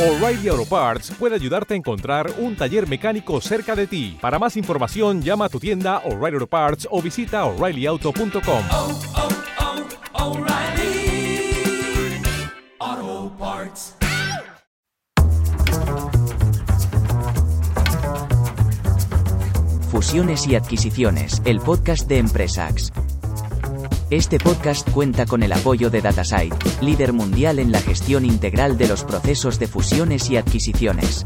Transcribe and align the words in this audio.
O'Reilly 0.00 0.48
Auto 0.48 0.64
Parts 0.64 1.10
puede 1.18 1.34
ayudarte 1.34 1.74
a 1.74 1.76
encontrar 1.76 2.32
un 2.38 2.56
taller 2.56 2.88
mecánico 2.88 3.38
cerca 3.42 3.76
de 3.76 3.86
ti. 3.86 4.16
Para 4.18 4.38
más 4.38 4.56
información, 4.56 5.20
llama 5.20 5.44
a 5.44 5.48
tu 5.50 5.60
tienda 5.60 5.98
O'Reilly 6.06 6.36
Auto 6.36 6.46
Parts 6.46 6.88
o 6.90 7.02
visita 7.02 7.44
oreillyauto.com. 7.44 8.64
oh, 8.70 8.98
oh, 12.80 13.32
Parts. 13.38 13.96
Fusiones 19.90 20.46
y 20.46 20.54
adquisiciones, 20.54 21.42
el 21.44 21.60
podcast 21.60 22.08
de 22.08 22.16
Empresax. 22.16 22.90
Este 24.10 24.38
podcast 24.38 24.90
cuenta 24.90 25.24
con 25.24 25.44
el 25.44 25.52
apoyo 25.52 25.88
de 25.88 26.00
Datasite, 26.00 26.56
líder 26.82 27.12
mundial 27.12 27.60
en 27.60 27.70
la 27.70 27.80
gestión 27.80 28.24
integral 28.24 28.76
de 28.76 28.88
los 28.88 29.04
procesos 29.04 29.60
de 29.60 29.68
fusiones 29.68 30.28
y 30.30 30.36
adquisiciones. 30.36 31.24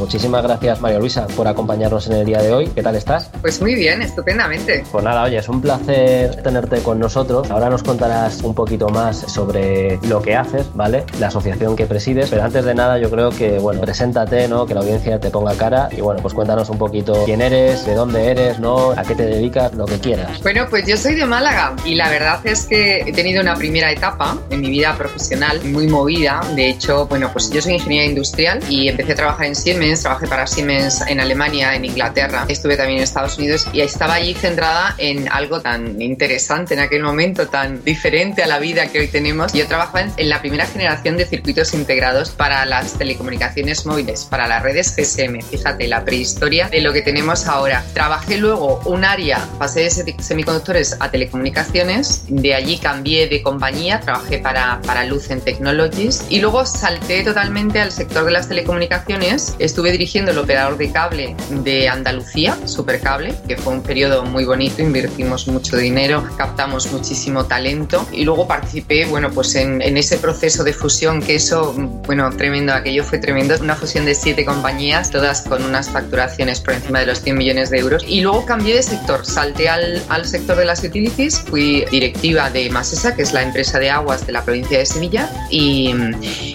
Muchísimas 0.00 0.42
gracias, 0.42 0.80
María 0.80 0.98
Luisa, 0.98 1.26
por 1.36 1.46
acompañarnos 1.46 2.06
en 2.06 2.14
el 2.14 2.24
día 2.24 2.40
de 2.40 2.54
hoy. 2.54 2.68
¿Qué 2.68 2.82
tal 2.82 2.96
estás? 2.96 3.30
Pues 3.42 3.60
muy 3.60 3.74
bien, 3.74 4.00
estupendamente. 4.00 4.82
Pues 4.90 5.04
nada, 5.04 5.24
oye, 5.24 5.36
es 5.36 5.48
un 5.48 5.60
placer 5.60 6.42
tenerte 6.42 6.80
con 6.80 6.98
nosotros. 6.98 7.50
Ahora 7.50 7.68
nos 7.68 7.82
contarás 7.82 8.40
un 8.40 8.54
poquito 8.54 8.88
más 8.88 9.18
sobre 9.18 9.98
lo 10.08 10.22
que 10.22 10.34
haces, 10.34 10.66
¿vale? 10.74 11.04
La 11.20 11.26
asociación 11.26 11.76
que 11.76 11.84
presides. 11.84 12.30
Pero 12.30 12.42
antes 12.42 12.64
de 12.64 12.74
nada, 12.74 12.98
yo 12.98 13.10
creo 13.10 13.28
que, 13.28 13.58
bueno, 13.58 13.82
preséntate, 13.82 14.48
¿no? 14.48 14.64
Que 14.64 14.72
la 14.72 14.80
audiencia 14.80 15.20
te 15.20 15.28
ponga 15.28 15.54
cara. 15.54 15.90
Y 15.92 16.00
bueno, 16.00 16.22
pues 16.22 16.32
cuéntanos 16.32 16.70
un 16.70 16.78
poquito 16.78 17.22
quién 17.26 17.42
eres, 17.42 17.84
de 17.84 17.94
dónde 17.94 18.30
eres, 18.30 18.58
¿no? 18.58 18.92
A 18.92 19.02
qué 19.02 19.14
te 19.14 19.26
dedicas, 19.26 19.74
lo 19.74 19.84
que 19.84 19.98
quieras. 19.98 20.42
Bueno, 20.42 20.66
pues 20.70 20.86
yo 20.86 20.96
soy 20.96 21.14
de 21.14 21.26
Málaga 21.26 21.76
y 21.84 21.94
la 21.94 22.08
verdad 22.08 22.40
es 22.44 22.64
que 22.64 23.02
he 23.02 23.12
tenido 23.12 23.42
una 23.42 23.54
primera 23.54 23.92
etapa 23.92 24.38
en 24.48 24.62
mi 24.62 24.70
vida 24.70 24.96
profesional 24.96 25.60
muy 25.64 25.86
movida. 25.88 26.40
De 26.56 26.70
hecho, 26.70 27.06
bueno, 27.06 27.28
pues 27.30 27.50
yo 27.50 27.60
soy 27.60 27.74
ingeniera 27.74 28.06
industrial 28.06 28.60
y 28.66 28.88
empecé 28.88 29.12
a 29.12 29.16
trabajar 29.16 29.46
en 29.46 29.54
Siemens 29.54 29.89
trabajé 29.98 30.26
para 30.26 30.46
Siemens 30.46 31.02
en 31.08 31.20
Alemania, 31.20 31.74
en 31.74 31.84
Inglaterra, 31.84 32.44
estuve 32.48 32.76
también 32.76 32.98
en 32.98 33.04
Estados 33.04 33.38
Unidos 33.38 33.66
y 33.72 33.80
estaba 33.80 34.14
allí 34.14 34.34
centrada 34.34 34.94
en 34.98 35.30
algo 35.30 35.60
tan 35.60 36.00
interesante 36.00 36.74
en 36.74 36.80
aquel 36.80 37.02
momento, 37.02 37.48
tan 37.48 37.82
diferente 37.84 38.42
a 38.42 38.46
la 38.46 38.58
vida 38.58 38.86
que 38.86 39.00
hoy 39.00 39.08
tenemos. 39.08 39.52
Yo 39.52 39.66
trabajaba 39.66 40.06
en, 40.16 40.28
la 40.28 40.40
primera 40.40 40.66
generación 40.66 41.16
de 41.16 41.26
circuitos 41.26 41.74
integrados 41.74 42.30
para 42.30 42.64
las 42.66 42.92
telecomunicaciones 42.98 43.86
móviles, 43.86 44.24
para 44.24 44.46
las 44.46 44.62
redes 44.62 44.94
GSM. 44.96 45.40
Fíjate, 45.42 45.88
la 45.88 46.04
prehistoria 46.04 46.68
de 46.68 46.80
lo 46.80 46.92
que 46.92 47.02
tenemos 47.02 47.46
ahora. 47.46 47.84
Trabajé 47.94 48.36
luego 48.36 48.80
un 48.84 49.04
área, 49.04 49.44
pasé 49.58 49.80
de 49.80 49.90
semiconductores 49.90 50.96
a 51.00 51.10
telecomunicaciones, 51.10 52.24
de 52.28 52.54
allí 52.54 52.78
cambié 52.78 53.28
de 53.28 53.42
compañía, 53.42 54.00
trabajé 54.00 54.38
para, 54.38 54.80
para 54.82 55.04
Lucent 55.04 55.42
Technologies 55.42 56.24
y 56.28 56.40
luego 56.40 56.64
salté 56.66 57.22
totalmente 57.24 57.80
al 57.80 57.90
sector 57.90 58.24
de 58.24 58.32
las 58.32 58.48
telecomunicaciones. 58.48 59.56
Estuve 59.58 59.79
dirigiendo 59.88 60.30
el 60.32 60.38
operador 60.38 60.76
de 60.76 60.90
cable 60.90 61.34
de 61.62 61.88
Andalucía, 61.88 62.56
Supercable, 62.66 63.34
que 63.48 63.56
fue 63.56 63.72
un 63.72 63.82
periodo 63.82 64.24
muy 64.24 64.44
bonito, 64.44 64.82
invertimos 64.82 65.46
mucho 65.48 65.76
dinero, 65.76 66.22
captamos 66.36 66.92
muchísimo 66.92 67.46
talento 67.46 68.06
y 68.12 68.24
luego 68.24 68.46
participé, 68.46 69.06
bueno, 69.06 69.30
pues 69.30 69.54
en, 69.54 69.80
en 69.82 69.96
ese 69.96 70.18
proceso 70.18 70.64
de 70.64 70.72
fusión, 70.72 71.22
que 71.22 71.36
eso, 71.36 71.72
bueno, 72.06 72.30
tremendo, 72.36 72.74
aquello 72.74 73.04
fue 73.04 73.18
tremendo, 73.18 73.54
una 73.60 73.76
fusión 73.76 74.04
de 74.04 74.14
siete 74.14 74.44
compañías, 74.44 75.10
todas 75.10 75.42
con 75.42 75.64
unas 75.64 75.88
facturaciones 75.88 76.60
por 76.60 76.74
encima 76.74 77.00
de 77.00 77.06
los 77.06 77.20
100 77.22 77.36
millones 77.36 77.70
de 77.70 77.78
euros. 77.78 78.04
Y 78.06 78.20
luego 78.20 78.44
cambié 78.44 78.74
de 78.74 78.82
sector, 78.82 79.24
salté 79.24 79.68
al, 79.68 80.02
al 80.08 80.26
sector 80.26 80.56
de 80.56 80.64
las 80.64 80.82
utilities, 80.82 81.38
fui 81.40 81.84
directiva 81.90 82.50
de 82.50 82.70
Masesa, 82.70 83.14
que 83.14 83.22
es 83.22 83.32
la 83.32 83.42
empresa 83.42 83.78
de 83.78 83.90
aguas 83.90 84.26
de 84.26 84.32
la 84.32 84.44
provincia 84.44 84.78
de 84.78 84.86
Sevilla 84.86 85.30
y, 85.50 85.94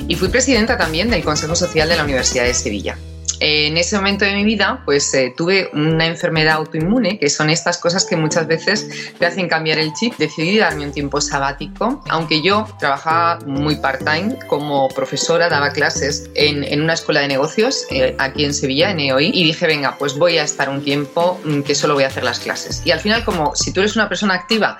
y 0.07 0.15
fui 0.15 0.29
presidenta 0.29 0.77
también 0.77 1.09
del 1.09 1.23
Consejo 1.23 1.55
Social 1.55 1.89
de 1.89 1.95
la 1.95 2.03
Universidad 2.03 2.43
de 2.43 2.53
Sevilla 2.53 2.97
en 3.45 3.77
ese 3.77 3.95
momento 3.95 4.25
de 4.25 4.33
mi 4.33 4.43
vida, 4.43 4.81
pues 4.85 5.13
eh, 5.13 5.31
tuve 5.37 5.69
una 5.73 6.07
enfermedad 6.07 6.55
autoinmune, 6.55 7.19
que 7.19 7.29
son 7.29 7.51
estas 7.51 7.77
cosas 7.77 8.03
que 8.05 8.15
muchas 8.15 8.47
veces 8.47 8.89
te 9.19 9.25
hacen 9.27 9.47
cambiar 9.47 9.77
el 9.77 9.93
chip. 9.93 10.15
Decidí 10.17 10.57
darme 10.57 10.85
un 10.85 10.91
tiempo 10.91 11.21
sabático, 11.21 12.03
aunque 12.09 12.41
yo 12.41 12.67
trabajaba 12.79 13.39
muy 13.45 13.75
part-time 13.75 14.39
como 14.47 14.89
profesora, 14.89 15.47
daba 15.47 15.69
clases 15.69 16.27
en, 16.33 16.63
en 16.63 16.81
una 16.81 16.93
escuela 16.93 17.21
de 17.21 17.27
negocios 17.27 17.85
eh, 17.91 18.15
aquí 18.17 18.45
en 18.45 18.53
Sevilla, 18.55 18.89
en 18.89 18.99
EOI, 18.99 19.29
y 19.31 19.43
dije, 19.43 19.67
venga, 19.67 19.95
pues 19.99 20.17
voy 20.17 20.39
a 20.39 20.43
estar 20.43 20.67
un 20.67 20.83
tiempo 20.83 21.39
mm, 21.43 21.61
que 21.61 21.75
solo 21.75 21.93
voy 21.93 22.05
a 22.05 22.07
hacer 22.07 22.23
las 22.23 22.39
clases. 22.39 22.81
Y 22.83 22.89
al 22.89 22.99
final, 22.99 23.23
como 23.23 23.55
si 23.55 23.71
tú 23.71 23.81
eres 23.81 23.95
una 23.95 24.09
persona 24.09 24.33
activa, 24.33 24.79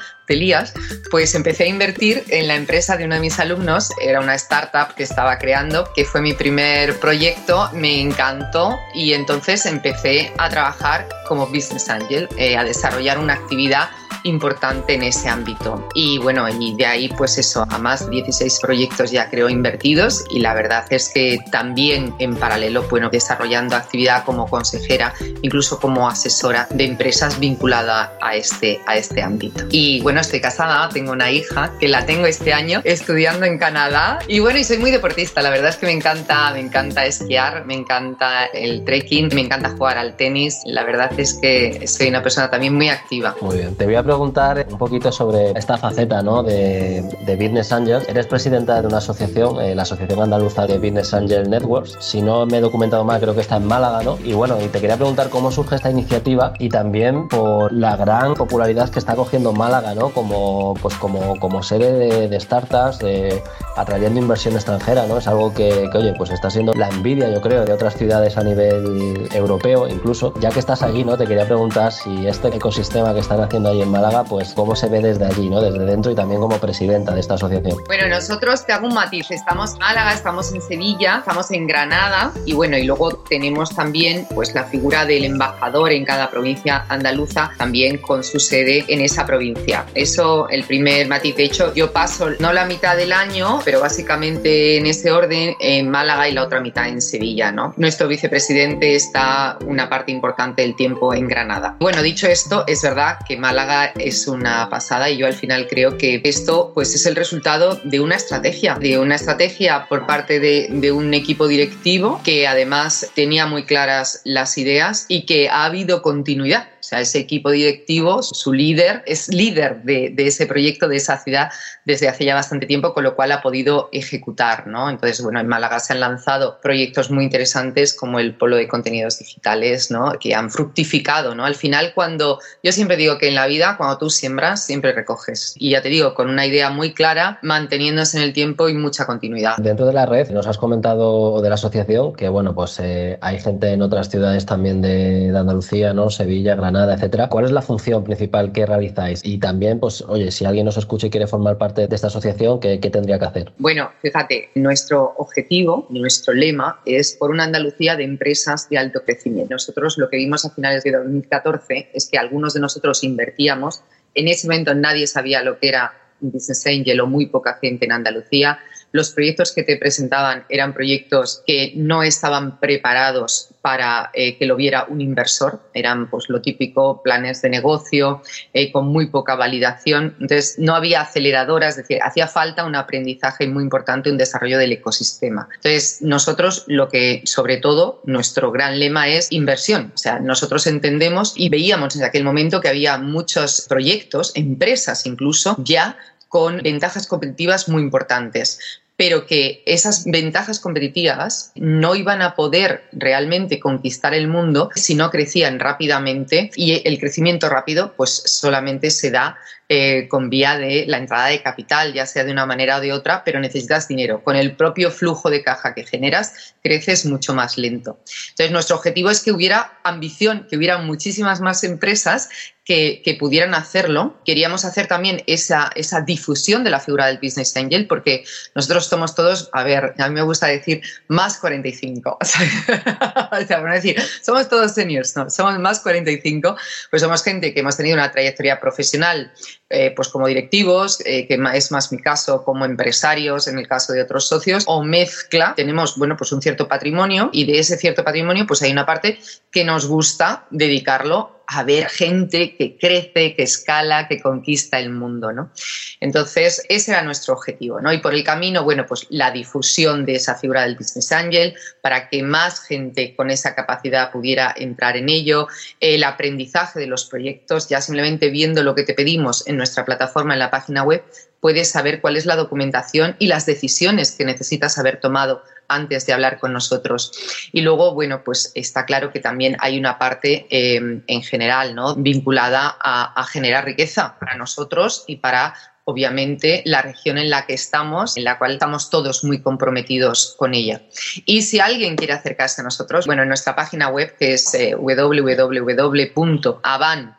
pues 1.11 1.35
empecé 1.35 1.63
a 1.63 1.67
invertir 1.67 2.23
en 2.29 2.47
la 2.47 2.55
empresa 2.55 2.97
de 2.97 3.05
uno 3.05 3.15
de 3.15 3.21
mis 3.21 3.39
alumnos, 3.39 3.89
era 4.01 4.19
una 4.19 4.35
startup 4.35 4.95
que 4.95 5.03
estaba 5.03 5.37
creando, 5.37 5.91
que 5.93 6.05
fue 6.05 6.21
mi 6.21 6.33
primer 6.33 6.99
proyecto, 6.99 7.69
me 7.73 8.01
encantó 8.01 8.79
y 8.93 9.13
entonces 9.13 9.65
empecé 9.65 10.31
a 10.37 10.49
trabajar 10.49 11.07
como 11.27 11.47
business 11.47 11.89
angel, 11.89 12.27
eh, 12.37 12.57
a 12.57 12.63
desarrollar 12.63 13.19
una 13.19 13.33
actividad 13.33 13.89
importante 14.25 14.95
en 14.95 15.03
ese 15.03 15.29
ámbito. 15.29 15.87
Y 15.93 16.17
bueno, 16.17 16.47
y 16.49 16.75
de 16.75 16.85
ahí 16.85 17.09
pues 17.09 17.37
eso, 17.37 17.65
a 17.69 17.77
más 17.77 18.09
16 18.09 18.59
proyectos 18.59 19.11
ya 19.11 19.29
creo 19.29 19.49
invertidos 19.49 20.25
y 20.29 20.39
la 20.39 20.53
verdad 20.53 20.85
es 20.89 21.09
que 21.09 21.39
también 21.51 22.13
en 22.19 22.35
paralelo, 22.35 22.83
bueno, 22.89 23.09
desarrollando 23.09 23.75
actividad 23.75 24.25
como 24.25 24.47
consejera, 24.47 25.13
incluso 25.41 25.79
como 25.79 26.09
asesora 26.09 26.67
de 26.71 26.85
empresas 26.85 27.39
vinculada 27.39 28.13
a 28.21 28.35
este, 28.35 28.79
a 28.87 28.97
este 28.97 29.21
ámbito. 29.21 29.65
Y 29.69 30.01
bueno, 30.01 30.21
estoy 30.21 30.41
casada, 30.41 30.89
tengo 30.89 31.11
una 31.11 31.31
hija 31.31 31.71
que 31.79 31.87
la 31.87 32.05
tengo 32.05 32.25
este 32.25 32.53
año 32.53 32.81
estudiando 32.83 33.45
en 33.45 33.57
Canadá 33.57 34.19
y 34.27 34.39
bueno, 34.39 34.59
y 34.59 34.63
soy 34.63 34.77
muy 34.77 34.91
deportista, 34.91 35.41
la 35.41 35.49
verdad 35.49 35.69
es 35.69 35.77
que 35.77 35.85
me 35.85 35.91
encanta, 35.91 36.51
me 36.51 36.59
encanta 36.59 37.05
esquiar, 37.05 37.65
me 37.65 37.75
encanta 37.75 38.45
el 38.45 38.83
trekking, 38.83 39.29
me 39.33 39.41
encanta 39.41 39.69
jugar 39.69 39.97
al 39.97 40.15
tenis, 40.15 40.61
la 40.65 40.83
verdad 40.83 41.11
es 41.17 41.35
que 41.35 41.87
soy 41.87 42.07
una 42.07 42.23
persona 42.23 42.49
también 42.49 42.73
muy 42.73 42.89
activa. 42.89 43.35
Muy 43.41 43.57
bien, 43.57 43.75
te 43.75 43.85
voy 43.85 43.95
a 43.95 44.03
preguntar 44.03 44.14
un 44.21 44.77
poquito 44.77 45.11
sobre 45.11 45.51
esta 45.51 45.77
faceta 45.77 46.21
¿no? 46.21 46.43
de, 46.43 47.01
de 47.25 47.35
Business 47.35 47.71
Angels. 47.71 48.07
Eres 48.07 48.27
presidenta 48.27 48.81
de 48.81 48.87
una 48.87 48.97
asociación, 48.97 49.59
eh, 49.61 49.75
la 49.75 49.83
Asociación 49.83 50.21
Andaluza 50.21 50.67
de 50.67 50.77
Business 50.77 51.13
Angel 51.13 51.49
Networks. 51.49 51.97
Si 51.99 52.21
no 52.21 52.45
me 52.45 52.57
he 52.57 52.61
documentado 52.61 53.03
mal, 53.03 53.19
creo 53.19 53.33
que 53.33 53.41
está 53.41 53.57
en 53.57 53.65
Málaga, 53.65 54.03
¿no? 54.03 54.17
Y 54.23 54.33
bueno, 54.33 54.57
y 54.61 54.67
te 54.67 54.79
quería 54.79 54.97
preguntar 54.97 55.29
cómo 55.29 55.51
surge 55.51 55.75
esta 55.75 55.89
iniciativa 55.89 56.53
y 56.59 56.69
también 56.69 57.27
por 57.27 57.71
la 57.71 57.95
gran 57.95 58.33
popularidad 58.33 58.89
que 58.89 58.99
está 58.99 59.15
cogiendo 59.15 59.53
Málaga, 59.53 59.95
¿no? 59.95 60.09
Como, 60.09 60.73
pues 60.81 60.95
como, 60.95 61.39
como 61.39 61.63
sede 61.63 61.93
de, 61.93 62.27
de 62.29 62.39
startups, 62.39 62.99
de, 62.99 63.41
atrayendo 63.75 64.19
inversión 64.19 64.55
extranjera, 64.55 65.05
¿no? 65.07 65.17
Es 65.17 65.27
algo 65.27 65.53
que, 65.53 65.89
que, 65.91 65.97
oye, 65.97 66.13
pues 66.17 66.31
está 66.31 66.49
siendo 66.49 66.73
la 66.73 66.89
envidia, 66.89 67.29
yo 67.29 67.41
creo, 67.41 67.65
de 67.65 67.73
otras 67.73 67.95
ciudades 67.95 68.37
a 68.37 68.43
nivel 68.43 69.27
europeo 69.33 69.87
incluso. 69.87 70.33
Ya 70.39 70.49
que 70.49 70.59
estás 70.59 70.81
aquí, 70.83 71.03
¿no? 71.03 71.17
Te 71.17 71.25
quería 71.25 71.45
preguntar 71.45 71.91
si 71.91 72.27
este 72.27 72.49
ecosistema 72.49 73.13
que 73.13 73.19
están 73.19 73.41
haciendo 73.41 73.69
ahí 73.69 73.81
en 73.81 73.89
Málaga, 73.89 74.04
pues 74.27 74.53
cómo 74.53 74.75
se 74.75 74.88
ve 74.88 75.01
desde 75.01 75.25
allí, 75.25 75.49
¿no? 75.49 75.61
Desde 75.61 75.85
dentro 75.85 76.11
y 76.11 76.16
también 76.16 76.41
como 76.41 76.57
presidenta 76.57 77.13
de 77.13 77.19
esta 77.19 77.35
asociación. 77.35 77.77
Bueno, 77.88 78.07
nosotros 78.07 78.66
te 78.66 78.73
hago 78.73 78.88
un 78.88 78.93
matiz, 78.93 79.31
estamos 79.31 79.73
en 79.73 79.79
Málaga, 79.79 80.13
estamos 80.13 80.53
en 80.53 80.61
Sevilla, 80.61 81.17
estamos 81.19 81.51
en 81.51 81.67
Granada 81.67 82.31
y 82.45 82.53
bueno, 82.53 82.77
y 82.77 82.83
luego 82.83 83.17
tenemos 83.29 83.69
también 83.75 84.27
pues 84.33 84.53
la 84.53 84.66
figura 84.66 85.05
del 85.05 85.25
embajador 85.25 85.91
en 85.91 86.05
cada 86.05 86.29
provincia 86.29 86.85
andaluza, 86.89 87.51
también 87.57 87.97
con 87.97 88.23
su 88.23 88.39
sede 88.39 88.85
en 88.88 89.01
esa 89.01 89.25
provincia. 89.25 89.85
Eso 89.93 90.47
el 90.49 90.63
primer 90.63 91.07
matiz. 91.07 91.35
De 91.35 91.43
hecho, 91.43 91.73
yo 91.73 91.91
paso 91.91 92.29
no 92.39 92.53
la 92.53 92.66
mitad 92.66 92.95
del 92.97 93.13
año, 93.13 93.59
pero 93.63 93.81
básicamente 93.81 94.77
en 94.77 94.85
ese 94.85 95.11
orden 95.11 95.55
en 95.59 95.89
Málaga 95.89 96.29
y 96.29 96.33
la 96.33 96.43
otra 96.43 96.59
mitad 96.59 96.87
en 96.87 97.01
Sevilla, 97.01 97.51
¿no? 97.51 97.73
Nuestro 97.77 98.07
vicepresidente 98.07 98.95
está 98.95 99.57
una 99.66 99.89
parte 99.89 100.11
importante 100.11 100.61
del 100.61 100.75
tiempo 100.75 101.13
en 101.13 101.27
Granada. 101.27 101.75
Bueno, 101.79 102.01
dicho 102.01 102.27
esto, 102.27 102.63
es 102.67 102.81
verdad 102.81 103.17
que 103.27 103.37
Málaga 103.37 103.84
es 103.97 104.28
una 104.28 104.69
pasada 104.69 105.09
y 105.09 105.18
yo 105.18 105.28
al 105.28 105.34
final 105.34 105.68
creo 105.68 105.97
que 105.97 106.22
esto 106.23 106.72
pues 106.73 106.96
es 106.96 107.06
el 107.06 107.16
resultado 107.16 107.79
de 107.84 108.00
una 108.00 108.16
estrategia, 108.16 108.75
de 108.75 108.97
una 108.97 109.16
estrategia 109.16 109.88
por 109.88 110.06
parte 110.06 110.40
de, 110.40 110.68
de 110.72 110.91
un 110.91 111.14
equipo 111.14 111.47
directivo 111.47 112.22
que 112.23 112.47
además 112.47 113.09
tenía 113.16 113.46
muy 113.46 113.64
claras 113.64 114.22
las 114.23 114.58
ideas 114.58 115.05
y 115.08 115.26
que 115.26 115.49
ha 115.49 115.66
habido 115.66 116.02
continuidad. 116.02 116.70
O 116.85 116.87
sea, 116.87 116.99
ese 116.99 117.17
equipo 117.17 117.49
directivo, 117.49 118.22
su 118.22 118.53
líder, 118.53 119.02
es 119.08 119.28
líder 119.29 119.82
de, 119.82 120.11
de, 120.14 120.28
ese 120.28 120.46
proyecto, 120.46 120.87
de 120.87 120.97
esa 120.97 121.17
ciudad, 121.17 121.49
desde 121.84 122.08
hace 122.08 122.26
ya 122.26 122.35
bastante 122.35 122.67
tiempo, 122.67 122.93
con 122.93 123.03
lo 123.03 123.16
cual 123.16 123.32
ha 123.32 123.41
podido 123.41 123.90
ejecutar, 123.91 124.67
¿no? 124.67 124.87
Entonces, 124.87 125.23
bueno, 125.23 125.40
en 125.40 125.47
Málaga 125.47 125.79
se 125.79 125.93
han 125.93 125.99
lanzado 125.99 126.59
proyectos 126.61 127.09
muy 127.09 127.23
interesantes 127.23 127.96
como 127.96 128.20
el 128.20 128.35
Polo 128.35 128.55
de 128.55 128.67
Contenidos 128.67 129.17
Digitales, 129.17 129.90
¿no? 129.90 130.14
Que 130.20 130.35
han 130.35 130.52
fructificado, 130.52 131.34
¿no? 131.34 131.43
Al 131.43 131.55
final, 131.55 131.93
cuando, 131.96 132.40
yo 132.61 132.72
siempre 132.72 132.97
digo 132.97 133.17
que 133.17 133.29
en 133.29 133.35
la 133.35 133.47
vida, 133.47 133.78
cuando 133.78 133.97
tú 133.97 134.11
siembras, 134.11 134.64
siempre 134.64 134.93
recoges. 134.93 135.55
Y 135.58 135.72
ya 135.72 135.81
te 135.81 135.90
digo, 135.90 136.14
con 136.14 136.29
una 136.29 136.46
idea 136.46 136.70
muy 136.70 136.93
clara, 136.93 137.40
manteniéndose 137.41 138.17
en 138.17 138.23
el 138.26 138.34
tiempo 138.34 138.70
y 138.70 138.76
mucha 138.76 139.08
continuidad. 139.08 139.58
Dentro 139.58 139.88
de 139.88 139.93
la 139.93 140.05
red, 140.05 140.29
nos 140.29 140.46
has 140.46 140.59
comentado 140.59 141.41
de 141.41 141.49
la 141.49 141.55
asociación 141.55 142.14
que, 142.14 142.29
bueno, 142.29 142.53
pues 142.53 142.79
eh, 142.79 143.17
hay 143.22 143.40
gente 143.40 143.72
en 143.72 143.81
otras 143.81 144.08
ciudades 144.09 144.46
también 144.46 144.84
de, 144.84 145.31
de 145.31 145.38
Andalucía, 145.38 145.91
¿no? 145.91 146.11
Sevilla, 146.11 146.53
Granada 146.53 146.74
Canadá, 146.75 146.95
etcétera. 146.95 147.29
¿Cuál 147.29 147.45
es 147.45 147.51
la 147.51 147.61
función 147.61 148.03
principal 148.03 148.51
que 148.51 148.66
realizáis? 148.66 149.22
Y 149.23 149.37
también, 149.37 149.79
pues, 149.79 150.01
oye, 150.01 150.29
si 150.31 150.43
alguien 150.43 150.66
nos 150.66 150.75
escucha 150.75 151.07
y 151.07 151.09
quiere 151.09 151.25
formar 151.25 151.57
parte 151.57 151.87
de 151.87 151.95
esta 151.95 152.07
asociación, 152.07 152.59
¿qué, 152.59 152.81
qué 152.81 152.89
tendría 152.89 153.17
que 153.17 153.25
hacer? 153.25 153.53
Bueno, 153.57 153.91
fíjate, 154.01 154.49
nuestro 154.55 155.13
objetivo, 155.17 155.87
nuestro 155.89 156.33
lema 156.33 156.81
es 156.85 157.16
por 157.17 157.31
una 157.31 157.45
Andalucía 157.45 157.95
de 157.95 158.03
empresas 158.03 158.69
de 158.69 158.77
alto 158.77 159.03
crecimiento. 159.05 159.53
Nosotros 159.53 159.97
lo 159.97 160.09
que 160.09 160.17
vimos 160.17 160.43
a 160.43 160.49
finales 160.49 160.83
de 160.83 160.91
2014 160.91 161.91
es 161.93 162.09
que 162.09 162.17
algunos 162.17 162.53
de 162.53 162.59
nosotros 162.59 163.03
invertíamos. 163.05 163.81
En 164.13 164.28
ese 164.28 164.47
momento 164.47 164.75
nadie 164.75 165.07
sabía 165.07 165.43
lo 165.43 165.57
que 165.59 165.69
era 165.69 165.93
Business 166.19 166.67
Angel 166.67 166.99
o 166.99 167.07
muy 167.07 167.28
poca 167.28 167.57
gente 167.61 167.85
en 167.85 167.93
Andalucía 167.93 168.59
los 168.95 169.11
proyectos 169.11 169.51
que 169.51 169.63
te 169.63 169.75
presentaban 169.75 170.45
eran 170.47 170.73
proyectos 170.73 171.43
que 171.45 171.73
no 171.75 172.01
estaban 172.01 172.61
preparados 172.61 173.49
para 173.61 174.09
eh, 174.13 174.37
que 174.37 174.45
lo 174.45 174.55
viera 174.55 174.85
un 174.87 175.01
inversor, 175.01 175.59
eran 175.73 176.09
pues 176.09 176.29
lo 176.29 176.41
típico, 176.41 177.01
planes 177.03 177.41
de 177.41 177.49
negocio 177.49 178.21
eh, 178.53 178.71
con 178.71 178.87
muy 178.87 179.07
poca 179.07 179.35
validación, 179.35 180.15
entonces 180.21 180.55
no 180.59 180.75
había 180.75 181.01
aceleradoras, 181.01 181.71
es 181.71 181.77
decir, 181.77 181.99
hacía 182.01 182.27
falta 182.27 182.63
un 182.63 182.75
aprendizaje 182.75 183.47
muy 183.47 183.63
importante, 183.63 184.09
un 184.09 184.17
desarrollo 184.17 184.57
del 184.57 184.71
ecosistema. 184.71 185.49
Entonces 185.55 186.01
nosotros 186.01 186.63
lo 186.67 186.87
que 186.87 187.21
sobre 187.25 187.57
todo 187.57 188.01
nuestro 188.05 188.51
gran 188.53 188.79
lema 188.79 189.09
es 189.09 189.29
inversión, 189.31 189.91
o 189.93 189.97
sea, 189.97 190.19
nosotros 190.19 190.67
entendemos 190.67 191.33
y 191.35 191.49
veíamos 191.49 191.97
en 191.97 192.03
aquel 192.05 192.23
momento 192.23 192.61
que 192.61 192.69
había 192.69 192.97
muchos 192.97 193.65
proyectos, 193.67 194.31
empresas 194.35 195.05
incluso, 195.05 195.57
ya 195.59 195.97
con 196.29 196.61
ventajas 196.61 197.07
competitivas 197.07 197.69
muy 197.69 197.81
importantes 197.81 198.59
pero 198.97 199.25
que 199.25 199.63
esas 199.65 200.05
ventajas 200.05 200.59
competitivas 200.59 201.51
no 201.55 201.95
iban 201.95 202.21
a 202.21 202.35
poder 202.35 202.83
realmente 202.91 203.59
conquistar 203.59 204.13
el 204.13 204.27
mundo 204.27 204.69
si 204.75 204.95
no 204.95 205.09
crecían 205.09 205.59
rápidamente 205.59 206.51
y 206.55 206.87
el 206.87 206.99
crecimiento 206.99 207.49
rápido 207.49 207.93
pues 207.95 208.23
solamente 208.25 208.91
se 208.91 209.11
da 209.11 209.37
eh, 209.67 210.07
con 210.09 210.29
vía 210.29 210.59
de 210.59 210.85
la 210.85 210.97
entrada 210.97 211.25
de 211.25 211.41
capital, 211.41 211.91
ya 211.91 212.05
sea 212.05 212.23
de 212.23 212.31
una 212.31 212.45
manera 212.45 212.77
o 212.77 212.81
de 212.81 212.93
otra, 212.93 213.23
pero 213.23 213.39
necesitas 213.39 213.87
dinero. 213.87 214.23
Con 214.23 214.35
el 214.35 214.55
propio 214.55 214.91
flujo 214.91 215.31
de 215.31 215.41
caja 215.41 215.73
que 215.73 215.83
generas, 215.83 216.53
creces 216.61 217.03
mucho 217.07 217.33
más 217.33 217.57
lento. 217.57 217.97
Entonces, 218.29 218.51
nuestro 218.51 218.75
objetivo 218.75 219.09
es 219.09 219.23
que 219.23 219.31
hubiera 219.31 219.79
ambición, 219.83 220.45
que 220.47 220.57
hubiera 220.57 220.77
muchísimas 220.77 221.41
más 221.41 221.63
empresas 221.63 222.29
que, 222.66 223.16
pudieran 223.20 223.53
hacerlo. 223.53 224.20
Queríamos 224.26 224.66
hacer 224.66 224.88
también 224.88 225.23
esa, 225.28 225.70
esa 225.76 226.02
difusión 226.02 226.64
de 226.64 226.72
la 226.72 226.79
figura 226.79 227.06
del 227.06 227.20
Business 227.22 227.56
Angel, 227.56 227.85
porque 227.85 228.26
nosotros 228.56 228.88
somos 228.88 229.14
todos, 229.14 229.50
a 229.53 229.64
ver, 229.64 229.94
a 229.97 230.09
mí 230.09 230.16
me 230.16 230.23
gusta 230.23 230.47
decir 230.47 230.82
más 231.08 231.38
45. 231.38 232.17
o 232.22 232.26
sea, 232.26 233.62
decir, 233.72 234.02
somos 234.22 234.50
todos 234.50 234.73
seniors, 234.73 235.16
no, 235.16 235.29
somos 235.29 235.59
más 235.59 235.79
45, 235.79 236.58
pues 236.90 237.02
somos 237.02 237.23
gente 237.23 237.53
que 237.53 237.59
hemos 237.59 237.78
tenido 237.78 237.96
una 237.96 238.12
trayectoria 238.12 238.59
profesional 238.59 239.32
eh, 239.70 239.91
pues 239.96 240.09
como 240.09 240.28
directivos, 240.28 241.00
eh, 241.06 241.28
que 241.28 241.40
es 241.53 241.72
más 241.72 241.91
mi 241.91 242.00
caso, 242.00 242.44
como 242.44 242.66
empresarios, 242.66 243.47
en 243.47 243.58
el 243.58 243.67
caso 243.67 243.94
de 243.94 244.02
otros 244.03 244.28
socios, 244.28 244.64
o 244.67 244.84
mezcla, 244.84 245.53
tenemos, 245.56 245.97
bueno, 245.97 246.16
pues 246.16 246.32
un 246.32 246.41
cierto 246.41 246.67
patrimonio 246.67 247.32
y 247.34 247.46
de 247.46 247.59
ese 247.59 247.76
cierto 247.78 248.03
patrimonio, 248.03 248.46
pues 248.46 248.62
hay 248.62 248.72
una 248.72 248.85
parte 248.85 249.20
que 249.52 249.64
nos 249.64 249.88
gusta 249.88 250.46
dedicarlo 250.52 251.35
a 251.47 251.64
ver 251.64 251.90
gente 251.90 252.56
que 252.56 252.78
crece, 252.78 253.35
que 253.35 253.44
escala, 253.44 254.08
que 254.08 254.20
conquista 254.20 254.79
el 254.79 254.90
mundo, 254.90 255.32
¿no? 255.32 255.52
Entonces, 256.00 256.63
ese 256.70 256.91
era 256.91 257.03
nuestro 257.03 257.34
objetivo, 257.34 257.79
¿no? 257.82 257.94
Y 257.94 258.00
por 258.00 258.13
el 258.13 258.24
camino, 258.24 258.63
bueno, 258.63 258.86
pues 258.88 259.08
la 259.10 259.32
difusión 259.32 260.06
de 260.06 260.15
esa 260.15 260.36
figura 260.36 260.63
del 260.63 260.75
Business 260.75 261.12
Angel 261.12 261.56
para 261.82 262.10
que 262.10 262.24
más 262.24 262.62
gente 262.62 263.15
con 263.15 263.29
esa 263.29 263.56
capacidad 263.56 264.12
pudiera 264.12 264.53
entrar 264.58 264.98
en 264.98 265.10
ello, 265.10 265.48
el 265.79 266.03
aprendizaje 266.03 266.79
de 266.79 266.88
los 266.88 267.06
proyectos, 267.06 267.70
ya 267.70 267.82
simplemente 267.82 268.29
viendo 268.29 268.63
lo 268.63 268.75
que 268.75 268.84
te 268.84 268.94
pedimos 268.94 269.46
nuestra 269.57 269.86
plataforma, 269.86 270.34
en 270.34 270.39
la 270.39 270.51
página 270.51 270.84
web, 270.84 271.03
puedes 271.39 271.69
saber 271.69 272.01
cuál 272.01 272.17
es 272.17 272.25
la 272.25 272.36
documentación 272.36 273.15
y 273.19 273.27
las 273.27 273.46
decisiones 273.46 274.12
que 274.12 274.25
necesitas 274.25 274.77
haber 274.79 275.00
tomado 275.00 275.43
antes 275.67 276.05
de 276.05 276.13
hablar 276.13 276.39
con 276.39 276.53
nosotros. 276.53 277.12
Y 277.51 277.62
luego, 277.62 277.93
bueno, 277.93 278.24
pues 278.24 278.51
está 278.55 278.86
claro 278.86 279.12
que 279.12 279.19
también 279.19 279.55
hay 279.60 279.77
una 279.77 279.98
parte 279.98 280.48
eh, 280.50 281.01
en 281.05 281.22
general, 281.22 281.75
¿no? 281.75 281.96
Vinculada 281.96 282.77
a, 282.81 283.24
generar 283.25 283.65
riqueza 283.65 284.17
para 284.19 284.36
nosotros 284.36 285.03
y 285.07 285.17
para 285.17 285.55
obviamente 285.84 286.63
la 286.65 286.81
región 286.81 287.19
en 287.19 287.29
la 287.29 287.46
que 287.46 287.53
estamos, 287.53 288.17
en 288.17 288.24
la 288.24 288.39
cual 288.39 288.53
estamos 288.53 288.89
todos 288.89 289.24
muy 289.24 289.41
comprometidos 289.41 290.36
con 290.38 290.55
ella. 290.55 290.81
Y 291.25 291.43
si 291.43 291.60
alguien 291.60 291.96
quiere 291.96 292.13
acercarse 292.13 292.62
a 292.62 292.63
nosotros, 292.63 293.05
bueno, 293.05 293.22
en 293.22 293.27
nuestra 293.27 293.55
página 293.55 293.89
web 293.89 294.15
que 294.17 294.34
es 294.34 294.51
eh, 294.55 294.75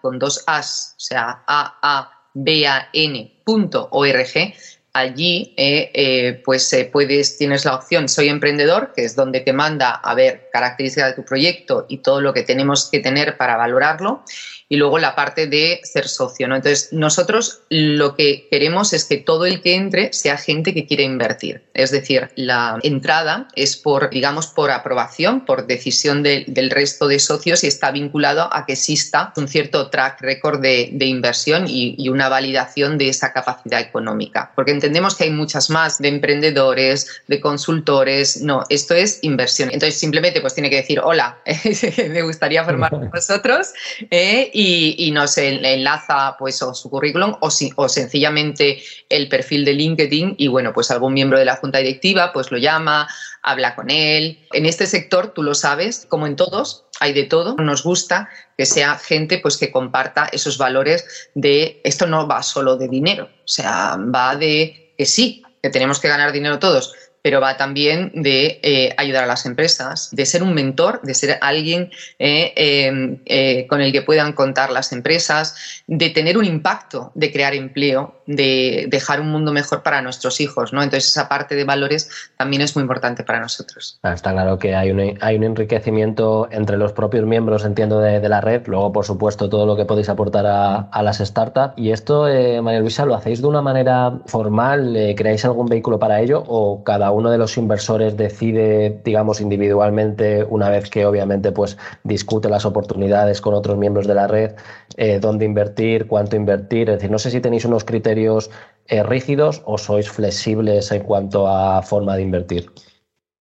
con 0.03 0.19
dos 0.19 0.43
as, 0.47 0.95
o 0.97 1.01
sea, 1.01 1.45
a 1.47 1.79
a 1.81 2.16
b 2.37 2.67
a 2.67 2.89
n.org 2.93 4.55
allí 4.93 5.55
eh, 5.57 5.91
eh, 5.95 6.43
pues 6.45 6.73
eh, 6.73 6.89
puedes, 6.91 7.37
tienes 7.39 7.65
la 7.65 7.75
opción 7.75 8.09
Soy 8.09 8.29
emprendedor, 8.29 8.93
que 8.95 9.05
es 9.05 9.15
donde 9.15 9.41
te 9.41 9.53
manda 9.53 9.91
a 9.91 10.15
ver 10.15 10.49
características 10.53 11.11
de 11.11 11.17
tu 11.17 11.25
proyecto 11.25 11.87
y 11.89 11.99
todo 11.99 12.21
lo 12.21 12.33
que 12.33 12.43
tenemos 12.43 12.89
que 12.91 13.01
tener 13.01 13.37
para 13.37 13.57
valorarlo 13.57 14.23
y 14.69 14.77
luego 14.77 14.99
la 14.99 15.15
parte 15.15 15.47
de 15.47 15.81
ser 15.85 16.09
socio. 16.09 16.49
¿no? 16.49 16.57
Entonces, 16.57 16.93
nosotros 16.93 17.61
lo 17.69 18.15
que 18.17 18.49
queremos 18.51 18.93
es 18.93 19.05
que 19.05 19.19
todo 19.19 19.47
el 19.47 19.61
que 19.61 19.75
entre 19.75 20.13
sea 20.13 20.37
gente 20.37 20.75
que 20.75 20.87
quiere 20.87 21.05
invertir. 21.05 21.63
Es 21.75 21.91
decir, 21.91 22.31
la 22.35 22.79
entrada 22.83 23.49
es 23.55 23.77
por, 23.77 24.11
digamos, 24.11 24.49
por 24.49 24.71
aprobación, 24.71 25.45
por 25.45 25.67
decisión 25.67 26.23
del 26.23 26.71
resto 26.71 27.07
de 27.07 27.19
socios 27.19 27.63
y 27.63 27.69
está 27.69 27.91
vinculado 27.91 28.49
a 28.53 28.67
que 28.67 28.73
exista 28.73 29.33
un 29.37 29.49
cierto 29.49 29.91
track 29.91 30.21
record 30.21 30.61
de, 30.61 31.07
inversión 31.07 31.67
y, 31.69 31.95
y, 31.97 32.09
una 32.09 32.29
validación 32.29 32.99
de 32.99 33.09
esa 33.09 33.33
capacidad 33.33 33.81
económica. 33.81 34.53
Porque 34.57 34.73
entendemos 34.73 35.15
que 35.15 35.25
hay 35.25 35.31
muchas 35.31 35.71
más 35.71 35.99
de 35.99 36.09
emprendedores, 36.09 37.23
de 37.29 37.41
consultores. 37.41 38.43
No, 38.43 38.65
esto 38.69 38.95
es 38.95 39.21
inversión. 39.23 39.71
Entonces, 39.73 39.99
simplemente 39.99 40.41
pues 40.41 40.55
tiene 40.55 40.71
que 40.71 40.77
decir, 40.77 41.01
hola, 41.01 41.39
me 42.09 42.23
gustaría 42.23 42.65
formar 42.65 42.91
con 42.91 43.11
vosotros. 43.11 43.73
Eh, 44.11 44.51
y, 44.59 45.11
nos 45.11 45.37
enlaza 45.37 46.37
pues 46.39 46.63
o 46.63 46.73
su 46.73 46.89
currículum 46.89 47.35
o, 47.41 47.51
o 47.77 47.89
sencillamente 47.89 48.83
el 49.11 49.29
perfil 49.29 49.65
de 49.67 49.75
LinkedIn 49.75 50.37
y 50.39 50.49
bueno, 50.49 50.73
pues 50.73 50.91
algún 50.91 51.13
miembro 51.13 51.39
de 51.39 51.45
la 51.45 51.57
junta 51.57 51.79
directiva 51.79 52.33
pues 52.33 52.51
lo 52.51 52.57
llama, 52.57 53.07
habla 53.43 53.75
con 53.75 53.91
él. 53.91 54.39
En 54.53 54.65
este 54.65 54.87
sector, 54.87 55.33
tú 55.35 55.43
lo 55.43 55.55
sabes, 55.55 56.07
como 56.09 56.27
en 56.27 56.37
todos, 56.37 56.85
hay 57.01 57.13
de 57.13 57.25
todo. 57.25 57.55
Nos 57.57 57.83
gusta 57.83 58.31
que 58.57 58.65
sea 58.65 58.97
gente 58.97 59.39
pues 59.39 59.59
que 59.59 59.71
comparta 59.71 60.29
esos 60.33 60.57
valores 60.57 61.05
de 61.35 61.81
esto 61.85 62.07
no 62.07 62.27
va 62.27 62.43
solo 62.43 62.77
de 62.77 62.89
dinero, 62.89 63.25
o 63.25 63.49
sea, 63.49 63.97
va 63.97 64.37
de 64.37 64.95
que 64.97 65.05
sí, 65.05 65.43
que 65.63 65.69
tenemos 65.69 66.01
que 66.01 66.09
ganar 66.09 66.33
dinero 66.33 66.59
todos, 66.59 66.95
pero 67.27 67.41
va 67.41 67.57
también 67.57 68.13
de 68.15 68.61
eh, 68.63 68.95
ayudar 68.97 69.25
a 69.25 69.27
las 69.27 69.47
empresas, 69.47 70.11
de 70.13 70.25
ser 70.25 70.45
un 70.45 70.55
mentor, 70.55 71.01
de 71.03 71.13
ser 71.13 71.39
alguien 71.41 71.91
eh, 72.21 72.53
em, 72.55 73.19
eh, 73.27 73.67
con 73.67 73.81
el 73.81 73.91
que 73.91 74.03
puedan 74.03 74.33
contar 74.33 74.71
las 74.71 74.93
empresas, 74.93 75.83
de 75.89 76.11
tener 76.11 76.39
un 76.39 76.45
impacto, 76.45 77.11
de 77.17 77.33
crear 77.33 77.53
empleo, 77.53 78.15
de 78.27 78.87
dejar 78.89 79.21
un 79.21 79.33
mundo 79.33 79.51
mejor 79.51 79.83
para 79.83 80.03
nuestros 80.03 80.41
hijos. 80.41 80.73
¿no? 80.73 80.85
Entonces 80.85 81.11
esa 81.11 81.29
parte 81.29 81.57
de 81.57 81.65
valores 81.65 82.09
también 82.37 82.63
es 82.63 82.77
muy 82.77 82.83
importante 82.83 83.25
para 83.25 83.41
nosotros. 83.41 83.99
Ah, 84.05 84.13
está 84.13 84.31
claro 84.31 84.61
que 84.61 84.77
hay 84.77 84.93
un, 84.93 85.19
hay 85.21 85.35
un 85.35 85.43
enriquecimiento 85.43 86.47
entre 86.53 86.77
los 86.77 86.93
propios 86.93 87.27
miembros, 87.27 87.65
entiendo, 87.65 87.99
de, 87.99 88.21
la 88.29 88.41
red, 88.41 88.63
luego 88.67 88.93
por 88.93 89.05
supuesto 89.05 89.49
todo 89.49 89.67
lo 89.67 89.75
que 89.75 89.85
podéis 89.85 90.09
aportar 90.09 90.47
a, 90.47 91.03
las 91.03 91.19
startups. 91.19 91.75
¿Y 91.77 91.91
esto, 91.91 92.29
María 92.63 92.79
Luisa, 92.79 93.05
lo 93.05 93.17
hacéis 93.17 93.43
de 93.43 93.49
una 93.49 93.63
manera 93.63 94.13
formal? 94.27 94.97
¿Creáis 95.17 95.45
algún 95.45 95.67
vehículo 95.67 95.99
para 95.99 96.21
ello 96.21 96.45
o 96.47 96.85
cada 96.85 97.11
de 97.25 97.39
los 97.39 97.57
inversores 97.57 98.17
decide, 98.17 99.01
digamos, 99.05 99.41
individualmente, 99.41 100.45
una 100.45 100.69
vez 100.69 100.91
que 100.91 101.07
obviamente 101.07 101.51
pues 101.51 101.77
discute 102.05 102.49
las 102.49 102.65
oportunidades 102.65 103.41
con 103.41 103.55
otros 103.55 103.77
miembros 103.77 104.07
de 104.07 104.15
la 104.15 104.27
red, 104.27 104.53
eh, 104.97 105.19
dónde 105.19 105.45
invertir, 105.45 106.07
cuánto 106.07 106.37
invertir. 106.37 106.91
Es 106.91 106.97
decir, 106.97 107.11
no 107.11 107.19
sé 107.19 107.31
si 107.31 107.41
tenéis 107.41 107.65
unos 107.65 107.85
criterios 107.85 108.51
eh, 108.87 109.03
rígidos 109.03 109.63
o 109.65 109.79
sois 109.79 110.11
flexibles 110.11 110.93
en 110.93 111.03
cuanto 111.03 111.49
a 111.49 111.83
forma 111.83 112.17
de 112.17 112.23
invertir. 112.23 112.71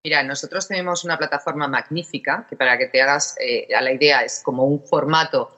Mira, 0.03 0.23
nosotros 0.23 0.67
tenemos 0.67 1.03
una 1.03 1.17
plataforma 1.17 1.67
magnífica 1.67 2.45
que 2.49 2.55
para 2.55 2.77
que 2.77 2.87
te 2.87 3.01
hagas 3.01 3.35
eh, 3.39 3.67
a 3.75 3.81
la 3.81 3.91
idea 3.91 4.21
es 4.21 4.41
como 4.43 4.63
un 4.63 4.81
formato 4.81 5.51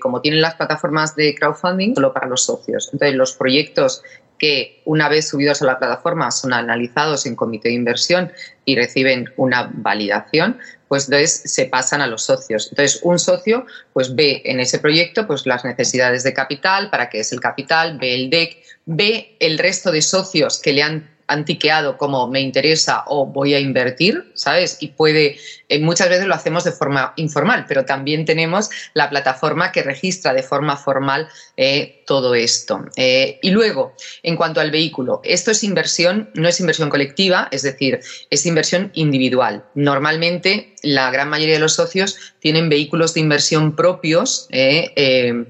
como 0.00 0.22
tienen 0.22 0.40
las 0.40 0.54
plataformas 0.54 1.14
de 1.16 1.34
crowdfunding, 1.34 1.94
solo 1.94 2.10
para 2.10 2.26
los 2.26 2.46
socios. 2.46 2.88
Entonces, 2.94 3.14
los 3.14 3.34
proyectos 3.34 4.02
que 4.38 4.82
una 4.84 5.08
vez 5.08 5.28
subidos 5.28 5.62
a 5.62 5.66
la 5.66 5.78
plataforma 5.78 6.30
son 6.30 6.52
analizados 6.52 7.26
en 7.26 7.36
comité 7.36 7.68
de 7.68 7.74
inversión 7.74 8.32
y 8.64 8.76
reciben 8.76 9.30
una 9.36 9.70
validación, 9.72 10.58
pues 10.88 11.04
entonces 11.04 11.42
se 11.44 11.66
pasan 11.66 12.00
a 12.00 12.06
los 12.06 12.22
socios. 12.22 12.68
Entonces 12.70 13.00
un 13.02 13.18
socio 13.18 13.66
pues 13.92 14.14
ve 14.14 14.42
en 14.44 14.60
ese 14.60 14.78
proyecto 14.78 15.26
pues 15.26 15.46
las 15.46 15.64
necesidades 15.64 16.22
de 16.22 16.34
capital, 16.34 16.90
para 16.90 17.08
qué 17.08 17.20
es 17.20 17.32
el 17.32 17.40
capital, 17.40 17.98
ve 17.98 18.14
el 18.14 18.30
DEC, 18.30 18.62
ve 18.84 19.36
el 19.40 19.58
resto 19.58 19.90
de 19.90 20.02
socios 20.02 20.60
que 20.60 20.72
le 20.72 20.82
han 20.82 21.15
han 21.28 21.44
tiqueado 21.44 21.96
como 21.96 22.28
me 22.28 22.40
interesa 22.40 23.04
o 23.06 23.26
voy 23.26 23.54
a 23.54 23.60
invertir, 23.60 24.32
¿sabes? 24.34 24.78
Y 24.80 24.88
puede, 24.88 25.38
eh, 25.68 25.80
muchas 25.80 26.08
veces 26.08 26.26
lo 26.26 26.34
hacemos 26.34 26.64
de 26.64 26.72
forma 26.72 27.12
informal, 27.16 27.64
pero 27.66 27.84
también 27.84 28.24
tenemos 28.24 28.70
la 28.94 29.10
plataforma 29.10 29.72
que 29.72 29.82
registra 29.82 30.32
de 30.32 30.42
forma 30.42 30.76
formal 30.76 31.28
eh, 31.56 32.02
todo 32.06 32.34
esto. 32.34 32.84
Eh, 32.96 33.38
y 33.42 33.50
luego, 33.50 33.94
en 34.22 34.36
cuanto 34.36 34.60
al 34.60 34.70
vehículo, 34.70 35.20
esto 35.24 35.50
es 35.50 35.64
inversión, 35.64 36.30
no 36.34 36.48
es 36.48 36.60
inversión 36.60 36.90
colectiva, 36.90 37.48
es 37.50 37.62
decir, 37.62 38.00
es 38.30 38.46
inversión 38.46 38.90
individual. 38.94 39.64
Normalmente, 39.74 40.74
la 40.82 41.10
gran 41.10 41.28
mayoría 41.28 41.54
de 41.54 41.60
los 41.60 41.74
socios 41.74 42.16
tienen 42.38 42.68
vehículos 42.68 43.14
de 43.14 43.20
inversión 43.20 43.74
propios 43.74 44.48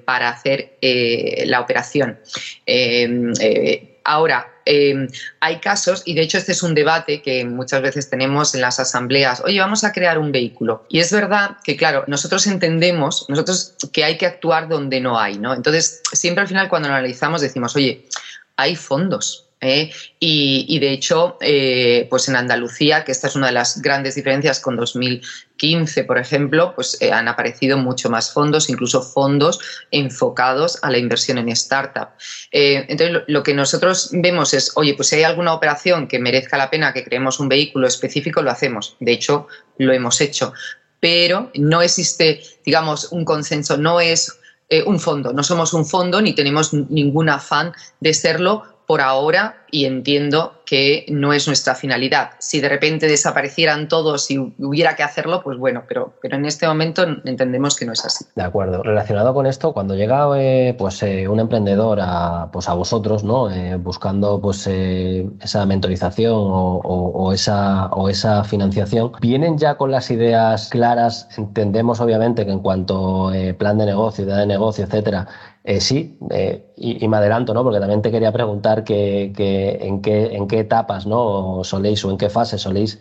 para 0.07 0.31
hacer 0.31 0.79
la 0.81 1.61
operación. 1.61 2.19
Ahora, 4.07 4.57
Em, 4.69 5.07
hay 5.39 5.61
casos, 5.61 6.03
y 6.05 6.15
de 6.15 6.23
hecho 6.23 6.39
este 6.39 6.51
es 6.51 6.63
un 6.65 6.75
debate 6.75 7.23
que 7.23 7.45
muchas 7.45 7.81
veces 7.83 8.11
tenemos 8.11 8.53
en 8.53 8.61
las 8.61 8.81
asambleas, 8.81 9.41
oye, 9.45 9.61
vamos 9.61 9.85
a 9.85 9.93
crear 9.93 10.19
un 10.19 10.33
vehículo. 10.33 10.85
Y 10.89 10.99
es 10.99 11.13
verdad 11.13 11.59
que, 11.63 11.77
claro, 11.77 12.03
nosotros 12.09 12.49
entendemos, 12.49 13.27
nosotros 13.29 13.75
que 13.93 14.03
hay 14.03 14.19
que 14.19 14.27
actuar 14.27 14.69
donde 14.69 15.01
no 15.01 15.21
hay, 15.21 15.39
¿no? 15.39 15.55
Entonces, 15.55 16.03
siempre 16.13 16.43
al 16.43 16.49
final 16.49 16.69
cuando 16.69 16.89
lo 16.89 16.95
analizamos 16.95 17.41
decimos, 17.41 17.77
oye, 17.77 18.07
hay 18.57 18.75
fondos, 18.75 19.46
¿eh? 19.67 19.93
y, 20.21 20.79
de 20.79 20.93
hecho, 20.93 21.37
eh, 21.41 22.07
pues 22.09 22.29
en 22.29 22.37
Andalucía, 22.37 23.05
que 23.05 23.13
esta 23.13 23.27
es 23.27 23.37
una 23.37 23.49
de 23.49 23.53
las 23.53 23.83
grandes 23.83 24.15
diferencias 24.15 24.61
con 24.61 24.77
2015, 24.77 26.05
por 26.05 26.19
ejemplo, 26.19 26.73
pues 26.75 26.97
eh, 27.01 27.13
han 27.13 27.29
aparecido 27.29 27.77
mucho 27.77 28.09
más 28.09 28.33
fondos, 28.33 28.71
incluso 28.71 29.03
fondos 29.03 29.61
enfocados 29.91 30.79
a 30.83 30.91
la 30.91 30.99
inversión 30.99 31.39
en 31.39 31.49
startup. 31.51 32.11
entonces, 32.53 33.23
lo, 33.27 33.43
que 33.43 33.55
nosotros 33.55 34.11
vemos 34.13 34.55
es, 34.55 34.73
oye, 34.77 34.95
pues 34.95 35.09
si 35.09 35.17
hay 35.17 35.25
alguna 35.25 35.53
operación 35.55 36.09
que 36.09 36.19
merezca 36.19 36.57
la 36.57 36.71
pena 36.71 36.93
que 36.93 37.05
creemos 37.05 37.41
un 37.41 37.49
vehículo 37.49 37.87
específico, 37.87 38.43
lo 38.43 38.51
hacemos. 38.51 38.97
De 39.01 39.13
hecho, 39.13 39.49
lo 39.79 39.93
hemos 39.93 40.21
hecho. 40.21 40.53
Pero 41.01 41.51
no 41.55 41.83
existe, 41.83 42.41
digamos, 42.65 43.13
un 43.13 43.25
consenso, 43.25 43.77
no 43.77 44.01
es 44.01 44.39
un 44.85 44.99
fondo, 44.99 45.33
no 45.33 45.45
somos 45.45 45.73
un 45.75 45.87
fondo 45.87 46.21
ni 46.21 46.35
tenemos 46.35 46.73
ningún 46.73 47.29
afán 47.29 47.73
de 48.01 48.13
serlo 48.13 48.76
por 48.87 49.01
ahora 49.01 49.57
y 49.71 49.85
entiendo 49.85 50.57
que 50.65 51.07
no 51.09 51.33
es 51.33 51.47
nuestra 51.47 51.75
finalidad. 51.75 52.31
Si 52.39 52.61
de 52.61 52.69
repente 52.69 53.07
desaparecieran 53.07 53.89
todos 53.89 54.31
y 54.31 54.39
hubiera 54.39 54.97
que 54.97 55.03
hacerlo, 55.03 55.43
pues 55.43 55.59
bueno, 55.59 55.85
pero, 55.89 56.15
pero 56.21 56.37
en 56.37 56.45
este 56.45 56.67
momento 56.67 57.05
entendemos 57.25 57.77
que 57.77 57.87
no 57.87 57.93
es 57.93 58.05
así. 58.05 58.25
De 58.35 58.43
acuerdo. 58.43 58.83
Relacionado 58.83 59.33
con 59.33 59.47
esto, 59.47 59.73
cuando 59.73 59.95
llega 59.95 60.29
eh, 60.37 60.75
pues, 60.77 61.03
eh, 61.03 61.29
un 61.29 61.39
emprendedor 61.39 62.01
a, 62.01 62.49
pues, 62.53 62.69
a 62.69 62.75
vosotros, 62.75 63.23
¿no? 63.23 63.51
Eh, 63.51 63.77
buscando 63.77 64.41
pues, 64.41 64.67
esa 64.67 65.67
mentorización 65.67 66.35
o, 66.35 67.33
esa, 67.33 67.87
o 67.87 68.09
esa 68.09 68.43
financiación, 68.43 69.13
¿vienen 69.21 69.59
ya 69.59 69.77
con 69.77 69.91
las 69.93 70.11
ideas 70.11 70.69
claras? 70.71 71.29
Entendemos 71.37 72.01
obviamente 72.01 72.45
que 72.45 72.53
en 72.53 72.61
cuanto 72.61 73.31
plan 73.59 73.79
de 73.79 73.87
negocio, 73.87 74.25
idea 74.25 74.39
de 74.39 74.47
negocio, 74.47 74.85
etcétera, 74.85 75.29
eh, 75.67 75.81
sí, 75.81 76.17
eh, 76.31 76.65
y, 76.77 77.09
me 77.09 77.17
adelanto, 77.17 77.53
¿no? 77.53 77.65
Porque 77.65 77.81
también 77.81 78.01
te 78.01 78.13
quería 78.13 78.31
preguntar 78.31 78.85
que, 78.85 79.33
en, 79.81 80.01
qué, 80.01 80.27
en 80.37 80.47
qué 80.47 80.61
etapas, 80.61 81.07
¿no? 81.07 81.65
Soléis 81.65 82.05
o 82.05 82.11
en 82.13 82.19
qué 82.19 82.31
fase 82.31 82.57
soléis, 82.57 83.01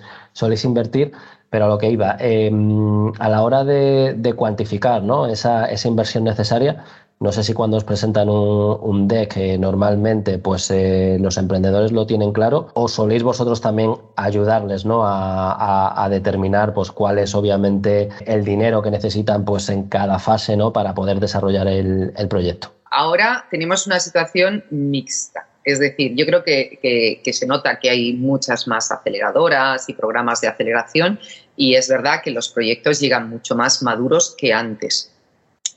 invertir, 0.63 1.11
pero 1.51 1.65
a 1.65 1.67
lo 1.67 1.77
que 1.77 1.91
iba, 1.91 2.17
em, 2.19 3.11
a 3.19 3.29
la 3.29 3.43
hora 3.43 3.63
de, 3.63 4.33
cuantificar, 4.35 5.03
¿no? 5.03 5.27
Esa, 5.27 5.65
esa 5.67 5.87
inversión 5.87 6.23
necesaria, 6.23 6.83
no 7.19 7.31
sé 7.31 7.43
si 7.43 7.53
cuando 7.53 7.77
os 7.77 7.83
presentan 7.83 8.27
un, 8.29 9.07
deck 9.07 9.37
eh, 9.37 9.57
normalmente 9.57 10.37
pues 10.37 10.69
eh, 10.69 11.17
los 11.19 11.37
emprendedores 11.37 11.91
lo 11.91 12.05
tienen 12.05 12.33
claro 12.33 12.69
o 12.73 12.87
soléis 12.87 13.23
vosotros 13.23 13.61
también 13.61 13.95
ayudarles 14.17 14.85
¿no? 14.85 15.03
a, 15.05 16.07
determinar 16.09 16.73
pues 16.73 16.91
cuál 16.91 17.17
es 17.17 17.33
obviamente 17.33 18.09
el 18.25 18.43
dinero 18.43 18.81
que 18.81 18.91
necesitan 18.91 19.45
pues 19.45 19.69
en 19.69 19.83
cada 19.87 20.19
fase 20.19 20.57
¿no? 20.57 20.73
para 20.73 20.93
poder 20.93 21.19
desarrollar 21.19 21.67
el, 21.67 22.13
proyecto. 22.29 22.71
Ahora 22.91 23.45
tenemos 23.49 23.87
una 23.87 23.99
situación 23.99 24.63
mixta. 24.69 25.47
Es 25.63 25.79
decir, 25.79 26.13
yo 26.15 26.25
creo 26.25 26.43
que, 26.43 27.19
que, 27.23 27.33
se 27.33 27.47
nota 27.47 27.79
que 27.79 27.89
hay 27.89 28.13
muchas 28.13 28.67
más 28.67 28.91
aceleradoras 28.91 29.89
y 29.89 29.93
programas 29.93 30.41
de 30.41 30.47
aceleración 30.47 31.19
y 31.55 31.75
es 31.75 31.89
verdad 31.89 32.21
que 32.23 32.31
los 32.31 32.49
proyectos 32.49 32.99
llegan 32.99 33.29
mucho 33.29 33.55
más 33.55 33.81
maduros 33.81 34.35
que 34.37 34.53
antes. 34.53 35.14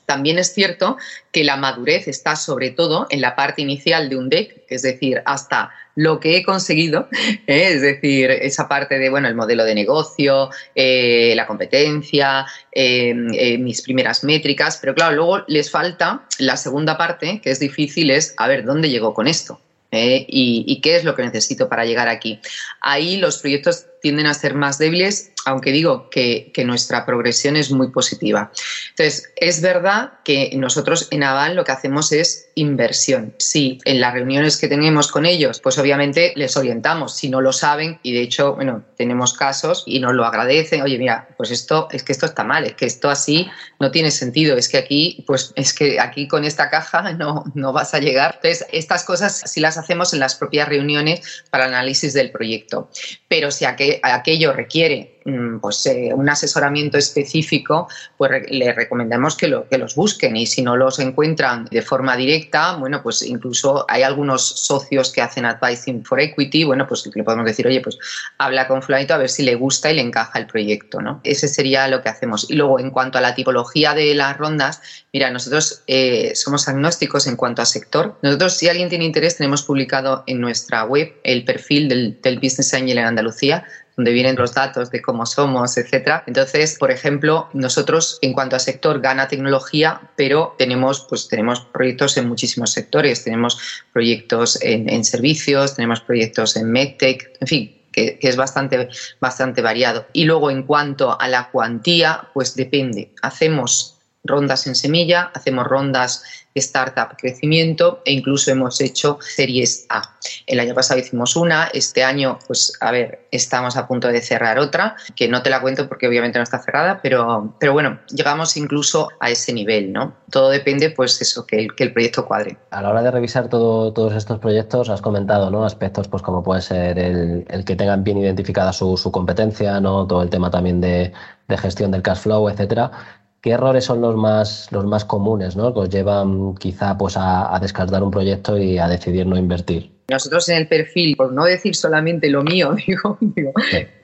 También 0.09 0.39
es 0.39 0.55
cierto 0.55 0.97
que 1.33 1.45
la 1.45 1.57
madurez 1.57 2.09
está 2.09 2.35
sobre 2.35 2.71
todo 2.71 3.07
en 3.11 3.21
la 3.21 3.37
parte 3.37 3.61
inicial 3.61 4.09
de 4.09 4.17
un 4.17 4.31
deck, 4.31 4.63
es 4.67 4.81
decir, 4.81 5.21
hasta 5.27 5.71
lo 5.97 6.19
que 6.19 6.39
he 6.39 6.43
conseguido, 6.43 7.11
¿eh? 7.47 7.73
es 7.75 7.83
decir, 7.83 8.31
esa 8.31 8.69
parte 8.69 8.99
de, 8.99 9.11
bueno, 9.11 9.29
el 9.29 9.35
modelo 9.35 9.67
de 9.67 9.75
negocio, 9.75 10.49
eh, 10.75 11.35
la 11.37 11.47
competencia, 11.47 12.47
eh, 12.73 13.13
mis 13.59 13.83
primeras 13.83 14.25
métricas, 14.25 14.79
pero 14.81 14.95
claro, 14.95 15.15
luego 15.15 15.45
les 15.47 15.71
falta 15.71 16.23
la 16.39 16.57
segunda 16.57 16.97
parte, 16.97 17.43
que 17.43 17.51
es 17.51 17.61
difícil, 17.61 18.11
es, 18.11 18.33
a 18.39 18.49
ver, 18.49 18.65
¿dónde 18.65 18.89
llegó 18.89 19.13
con 19.13 19.29
esto? 19.29 19.61
Y, 19.91 20.65
y, 20.67 20.81
qué 20.81 20.97
es 20.97 21.05
lo 21.05 21.15
que 21.15 21.23
necesito 21.23 21.69
para 21.69 21.87
llegar 21.87 22.09
aquí. 22.09 22.41
Ahí 22.81 23.17
los 23.17 23.39
proyectos 23.39 23.87
tienden 24.01 24.27
a 24.27 24.35
ser 24.35 24.55
más 24.55 24.79
débiles, 24.79 25.33
aunque 25.45 25.73
digo 25.73 26.11
que, 26.11 26.53
nuestra 26.65 27.07
progresión 27.07 27.57
es 27.57 27.71
muy 27.71 27.91
positiva. 27.93 28.51
Entonces, 28.91 29.33
es 29.37 29.63
verdad 29.63 30.15
que 30.25 30.51
nosotros 30.57 31.07
en 31.13 31.23
Aval 31.23 31.55
lo 31.55 31.65
que 31.65 31.71
hacemos 31.71 32.11
es 32.11 32.51
inversión. 32.57 33.33
Sí, 33.39 33.79
en 33.85 34.01
las 34.01 34.13
reuniones 34.13 34.57
que 34.57 34.67
tenemos 34.67 35.11
con 35.11 35.25
ellos, 35.25 35.61
pues 35.61 35.79
obviamente 35.79 36.33
les 36.35 36.57
orientamos. 36.57 37.17
Si 37.17 37.29
no 37.31 37.41
lo 37.41 37.53
saben, 37.53 38.01
y 38.03 38.13
de 38.13 38.23
hecho, 38.23 38.57
bueno, 38.57 38.85
tenemos 38.97 39.35
casos 39.35 39.85
y 39.87 40.01
nos 40.01 40.15
lo 40.15 40.25
agradecen, 40.25 40.83
oye, 40.83 40.99
mira, 40.99 41.29
pues 41.37 41.53
esto 41.53 41.89
es 41.93 42.03
que 42.03 42.13
esto 42.13 42.27
está 42.27 42.43
mal, 42.43 42.65
es 42.65 42.75
que 42.75 42.87
esto 42.87 43.09
así 43.09 43.49
no 43.79 43.93
tiene 43.93 44.11
sentido, 44.11 44.57
es 44.57 44.69
que 44.69 44.79
aquí, 44.79 45.25
pues 45.27 45.53
es 45.55 45.73
que 45.73 46.01
aquí 46.01 46.27
con 46.27 46.45
esta 46.45 46.69
caja 46.69 47.13
no, 47.19 47.45
no 47.55 47.73
vas 47.73 47.95
a 47.95 48.01
llegar. 48.01 48.41
Entonces, 48.43 48.67
estas 48.73 49.05
cosas 49.05 49.43
sí 49.47 49.61
las 49.61 49.79
hacemos 49.79 50.13
en 50.13 50.19
las 50.19 50.35
propias 50.35 50.69
reuniones 50.69 51.45
para 51.51 51.67
análisis 51.67 52.13
del 52.13 52.33
proyecto. 52.33 52.91
Pero 53.29 53.53
si 53.53 53.65
aquel 53.65 53.88
aquello 54.03 54.53
requiere 54.53 55.18
pues, 55.61 55.87
eh, 55.87 56.11
un 56.15 56.29
asesoramiento 56.29 56.99
específico, 56.99 57.89
pues 58.17 58.51
le 58.51 58.73
recomendamos 58.73 59.37
que, 59.37 59.49
lo, 59.49 59.69
que 59.69 59.79
los 59.79 59.95
busquen 59.95 60.37
y 60.37 60.47
si 60.47 60.63
no 60.63 60.77
los 60.77 60.99
encuentran 60.99 61.67
de 61.67 61.83
forma 61.83 62.17
directa, 62.17 62.77
bueno, 62.77 63.03
pues 63.03 63.23
incluso 63.23 63.85
hay 63.89 64.03
algunos 64.03 64.43
socios 64.43 65.13
que 65.13 65.23
hacen 65.23 65.45
advising 65.45 66.05
for 66.05 66.21
equity, 66.21 66.65
bueno, 66.65 66.87
pues 66.87 67.09
le 67.15 67.25
podemos 67.25 67.47
decir, 67.47 67.67
oye, 67.67 67.81
pues 67.81 67.99
habla 68.39 68.67
con 68.67 68.83
fulanito 68.83 69.15
a 69.15 69.19
ver 69.19 69.29
si 69.29 69.43
le 69.43 69.55
gusta 69.55 69.91
y 69.91 69.97
le 69.97 70.03
encaja 70.03 70.39
el 70.39 70.47
proyecto, 70.47 71.01
¿no? 71.01 71.21
Ese 71.25 71.49
sería 71.49 71.89
lo 71.89 72.03
que 72.03 72.09
hacemos. 72.09 72.51
Y 72.51 72.55
luego, 72.55 72.79
en 72.79 72.91
cuanto 72.91 73.19
a 73.19 73.21
la 73.21 73.35
tipología 73.35 73.95
de 73.95 74.15
las 74.15 74.37
rondas, 74.37 74.81
mira, 75.13 75.31
nosotros 75.31 75.83
eh, 75.87 76.33
somos 76.35 76.69
agnósticos 76.69 77.27
en 77.27 77.37
cuanto 77.37 77.63
a 77.63 77.67
sector. 77.67 78.17
Nosotros, 78.23 78.55
si 78.55 78.69
alguien 78.69 78.89
tiene 78.89 79.05
interés, 79.05 79.37
tenemos 79.37 79.63
publicado 79.63 80.25
en 80.27 80.41
nuestra 80.41 80.85
web 80.85 81.13
el 81.25 81.45
perfil 81.45 81.89
del 81.89 82.39
Business 82.39 82.75
Angel 82.75 82.99
en 82.99 83.05
Andalucía, 83.05 83.65
donde 83.99 84.13
vienen 84.13 84.37
los 84.37 84.55
datos 84.55 84.93
de 84.93 85.03
cómo 85.03 85.27
somos, 85.27 85.77
etcétera. 85.77 86.23
Entonces, 86.29 86.77
por 86.79 86.93
ejemplo, 86.93 87.49
nosotros 87.53 88.21
en 88.23 88.33
cuanto 88.33 88.55
a 88.55 88.61
sector 88.61 89.01
gana 89.01 89.27
tecnología, 89.27 90.01
pero 90.15 90.55
tenemos, 90.57 91.05
pues, 91.09 91.27
tenemos 91.27 91.63
proyectos 91.73 92.17
en 92.17 92.29
muchísimos 92.29 92.71
sectores. 92.71 93.25
Tenemos 93.25 93.59
proyectos 93.93 94.57
en, 94.63 95.05
servicios, 95.05 95.75
tenemos 95.75 96.01
proyectos 96.01 96.57
en 96.57 96.71
medtech, 96.71 97.33
en 97.41 97.47
fin, 97.49 97.83
que, 97.91 98.21
es 98.23 98.37
bastante, 98.37 98.89
bastante 99.21 99.63
variado. 99.63 100.07
Y 100.13 100.27
luego, 100.27 100.53
en 100.53 100.63
cuanto 100.63 101.21
a 101.21 101.27
la 101.27 101.51
cuantía, 101.51 102.29
pues 102.33 102.55
depende. 102.55 103.11
Hacemos 103.21 103.98
rondas 104.25 104.67
en 104.67 104.75
semilla, 104.75 105.31
hacemos 105.35 105.67
rondas 105.67 106.23
startup 106.59 107.17
crecimiento 107.17 108.03
e 108.05 108.13
incluso 108.13 108.51
hemos 108.51 108.81
hecho 108.81 109.19
series 109.21 109.87
A. 109.89 110.03
El 110.47 110.61
año 110.61 110.75
pasado 110.75 111.01
hicimos 111.01 111.37
una, 111.37 111.67
este 111.73 112.03
año, 112.05 112.39
pues 112.47 112.73
a 112.81 112.91
ver, 112.91 113.27
estamos 113.31 113.77
a 113.77 113.87
punto 113.87 114.09
de 114.09 114.21
cerrar 114.21 114.59
otra, 114.59 114.97
que 115.15 115.29
no 115.29 115.43
te 115.43 115.51
la 115.51 115.61
cuento 115.61 115.89
porque 115.89 116.09
obviamente 116.09 116.39
no 116.39 116.43
está 116.43 116.59
cerrada, 116.59 117.01
pero, 117.03 117.55
pero 117.59 117.73
bueno, 117.73 117.99
llegamos 118.11 118.57
incluso 118.57 119.09
a 119.21 119.31
ese 119.31 119.53
nivel, 119.53 119.93
¿no? 119.93 120.15
Todo 120.31 120.51
depende, 120.51 120.91
pues 120.91 121.21
eso, 121.23 121.47
que 121.47 121.61
el, 121.61 121.75
que 121.75 121.85
el 121.85 121.93
proyecto 121.93 122.27
cuadre. 122.27 122.59
A 122.71 122.83
la 122.83 122.91
hora 122.91 123.03
de 123.03 123.11
revisar 123.11 123.49
todo, 123.49 123.93
todos 123.93 124.15
estos 124.15 124.39
proyectos, 124.39 124.89
has 124.89 125.01
comentado, 125.01 125.51
¿no? 125.51 125.65
Aspectos, 125.65 126.09
pues 126.09 126.23
como 126.23 126.43
puede 126.43 126.63
ser 126.63 126.99
el, 126.99 127.47
que 127.65 127.77
tengan 127.77 128.05
bien 128.05 128.19
identificada 128.19 128.73
su, 128.73 128.99
competencia, 129.13 129.81
¿no? 129.81 130.07
Todo 130.07 130.23
el 130.23 130.31
tema 130.31 130.51
también 130.51 130.81
de 130.81 131.13
gestión 131.57 131.91
del 131.91 132.03
cash 132.03 132.19
flow, 132.19 132.49
etcétera. 132.49 132.91
¿Qué 133.41 133.51
errores 133.51 133.85
son 133.85 134.01
los 134.01 134.17
más, 134.17 134.69
los 134.73 134.85
más 134.85 135.05
comunes 135.05 135.55
¿no? 135.55 135.73
que 135.73 135.81
os 135.81 135.89
llevan 135.89 136.55
quizá 136.57 136.99
pues, 136.99 137.15
a, 137.17 137.57
descartar 137.61 138.03
un 138.03 138.11
proyecto 138.11 138.59
y 138.59 138.79
a 138.79 138.89
decidir 138.89 139.27
no 139.27 139.37
invertir? 139.37 139.93
Nosotros 140.11 140.49
en 140.49 140.57
el 140.57 140.69
perfil, 140.69 141.17
por 141.17 141.33
no 141.33 141.45
decir 141.45 141.77
solamente 141.77 142.31
lo 142.31 142.43
mío, 142.43 142.75
digo, 142.87 143.17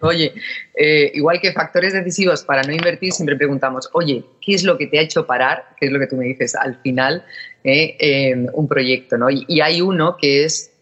oye, 0.03 0.35
eh, 0.75 1.11
igual 1.15 1.41
que 1.41 1.53
factores 1.53 1.95
decisivos 1.95 2.45
para 2.45 2.63
no 2.63 2.73
invertir, 2.73 3.13
siempre 3.13 3.37
preguntamos, 3.37 3.89
oye, 3.95 4.25
¿qué 4.41 4.55
es 4.55 4.65
lo 4.65 4.77
que 4.77 4.87
te 4.87 4.99
ha 4.99 5.03
hecho 5.03 5.27
parar? 5.27 5.65
¿Qué 5.81 5.87
es 5.87 5.93
lo 5.93 5.99
que 5.99 6.07
tú 6.07 6.17
me 6.17 6.27
dices 6.27 6.55
al 6.55 6.77
final? 6.83 7.25
Eh, 7.67 8.47
un 8.53 8.69
proyecto, 8.69 9.17
¿no? 9.17 9.31
Y, 9.31 9.63
hay 9.63 9.81
uno 9.81 10.19
que 10.19 10.45
es 10.45 10.74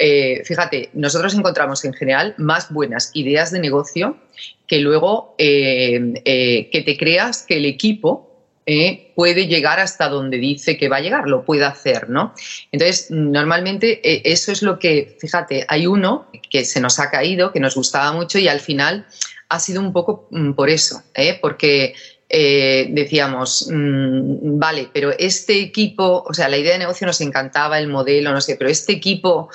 eh, 0.00 0.42
fíjate, 0.44 0.90
nosotros 0.92 1.34
encontramos 1.34 1.84
en 1.84 1.92
general 1.92 2.36
más 2.38 2.70
buenas 2.70 3.10
ideas 3.14 3.50
de 3.50 3.58
negocio 3.58 4.16
que 4.68 4.78
luego 4.78 5.34
eh, 5.38 6.22
eh, 6.24 6.70
que 6.70 6.82
te 6.82 6.96
creas 6.96 7.44
que 7.46 7.56
el 7.56 7.66
equipo 7.66 8.24
puede 9.14 9.46
llegar 9.46 9.80
hasta 9.80 10.10
donde 10.10 10.36
dice 10.36 10.76
que 10.76 10.90
va 10.90 10.98
a 10.98 11.00
llegar, 11.00 11.26
lo 11.26 11.42
puede 11.42 11.64
hacer, 11.64 12.10
¿no? 12.10 12.34
Entonces, 12.70 13.06
normalmente 13.10 14.30
eso 14.30 14.52
es 14.52 14.62
lo 14.62 14.78
que, 14.78 15.16
fíjate, 15.18 15.64
hay 15.68 15.86
uno 15.86 16.30
que 16.50 16.66
se 16.66 16.78
nos 16.78 16.98
ha 16.98 17.10
caído, 17.10 17.50
que 17.50 17.60
nos 17.60 17.76
gustaba 17.76 18.12
mucho 18.12 18.38
y 18.38 18.46
al 18.46 18.60
final 18.60 19.06
ha 19.48 19.58
sido 19.58 19.80
un 19.80 19.94
poco 19.94 20.28
mm, 20.32 20.52
por 20.52 20.68
eso, 20.68 21.02
porque 21.40 21.94
decíamos, 22.28 23.70
mm, 23.72 24.58
vale, 24.58 24.90
pero 24.92 25.14
este 25.18 25.62
equipo, 25.62 26.24
o 26.28 26.34
sea, 26.34 26.50
la 26.50 26.58
idea 26.58 26.74
de 26.74 26.80
negocio 26.80 27.06
nos 27.06 27.22
encantaba, 27.22 27.78
el 27.78 27.88
modelo, 27.88 28.32
no 28.32 28.42
sé, 28.42 28.56
pero 28.56 28.68
este 28.68 28.92
equipo 28.92 29.48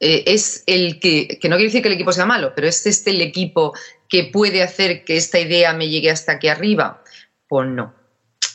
eh, 0.00 0.24
es 0.26 0.62
el 0.66 1.00
que, 1.00 1.38
que 1.40 1.48
no 1.48 1.56
quiere 1.56 1.68
decir 1.68 1.82
que 1.82 1.88
el 1.88 1.94
equipo 1.94 2.12
sea 2.12 2.26
malo, 2.26 2.52
pero 2.54 2.68
es 2.68 2.86
este 2.86 3.10
el 3.10 3.20
equipo 3.20 3.74
que 4.08 4.24
puede 4.24 4.62
hacer 4.62 5.04
que 5.04 5.16
esta 5.16 5.38
idea 5.38 5.72
me 5.72 5.88
llegue 5.88 6.10
hasta 6.10 6.32
aquí 6.32 6.48
arriba. 6.48 7.02
Pues 7.48 7.68
no. 7.68 7.94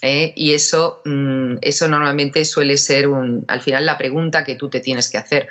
¿eh? 0.03 0.33
Y 0.35 0.53
eso, 0.53 1.01
mm, 1.05 1.55
eso 1.61 1.87
normalmente 1.87 2.45
suele 2.45 2.77
ser 2.77 3.07
un, 3.07 3.45
al 3.47 3.61
final 3.61 3.85
la 3.85 3.97
pregunta 3.97 4.43
que 4.43 4.55
tú 4.55 4.69
te 4.69 4.81
tienes 4.81 5.09
que 5.09 5.17
hacer. 5.17 5.47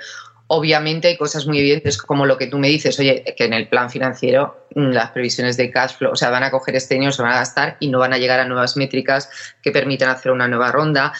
Obviamente 0.47 1.07
hay 1.07 1.17
cosas 1.17 1.47
muy 1.47 1.59
evidentes 1.59 1.97
como 1.97 2.25
lo 2.25 2.37
que 2.37 2.47
tú 2.47 2.59
me 2.59 2.67
dices, 2.67 2.99
oye, 2.99 3.23
que 3.35 3.45
en 3.45 3.53
el 3.53 3.67
plan 3.67 3.89
financiero 3.89 4.67
mm, 4.75 4.91
las 4.91 5.11
previsiones 5.11 5.57
de 5.57 5.71
cash 5.71 5.97
flow, 5.97 6.11
o 6.11 6.15
sea, 6.15 6.29
van 6.29 6.43
a 6.43 6.51
coger 6.51 6.75
este 6.75 6.93
dinero, 6.93 7.11
se 7.11 7.21
van 7.21 7.31
a 7.31 7.35
gastar 7.35 7.77
y 7.79 7.87
no 7.87 7.99
van 7.99 8.13
a 8.13 8.17
llegar 8.17 8.39
a 8.39 8.45
nuevas 8.45 8.77
métricas 8.77 9.29
que 9.61 9.71
permitan 9.71 10.09
hacer 10.09 10.31
una 10.31 10.47
nueva 10.47 10.71
ronda. 10.71 11.13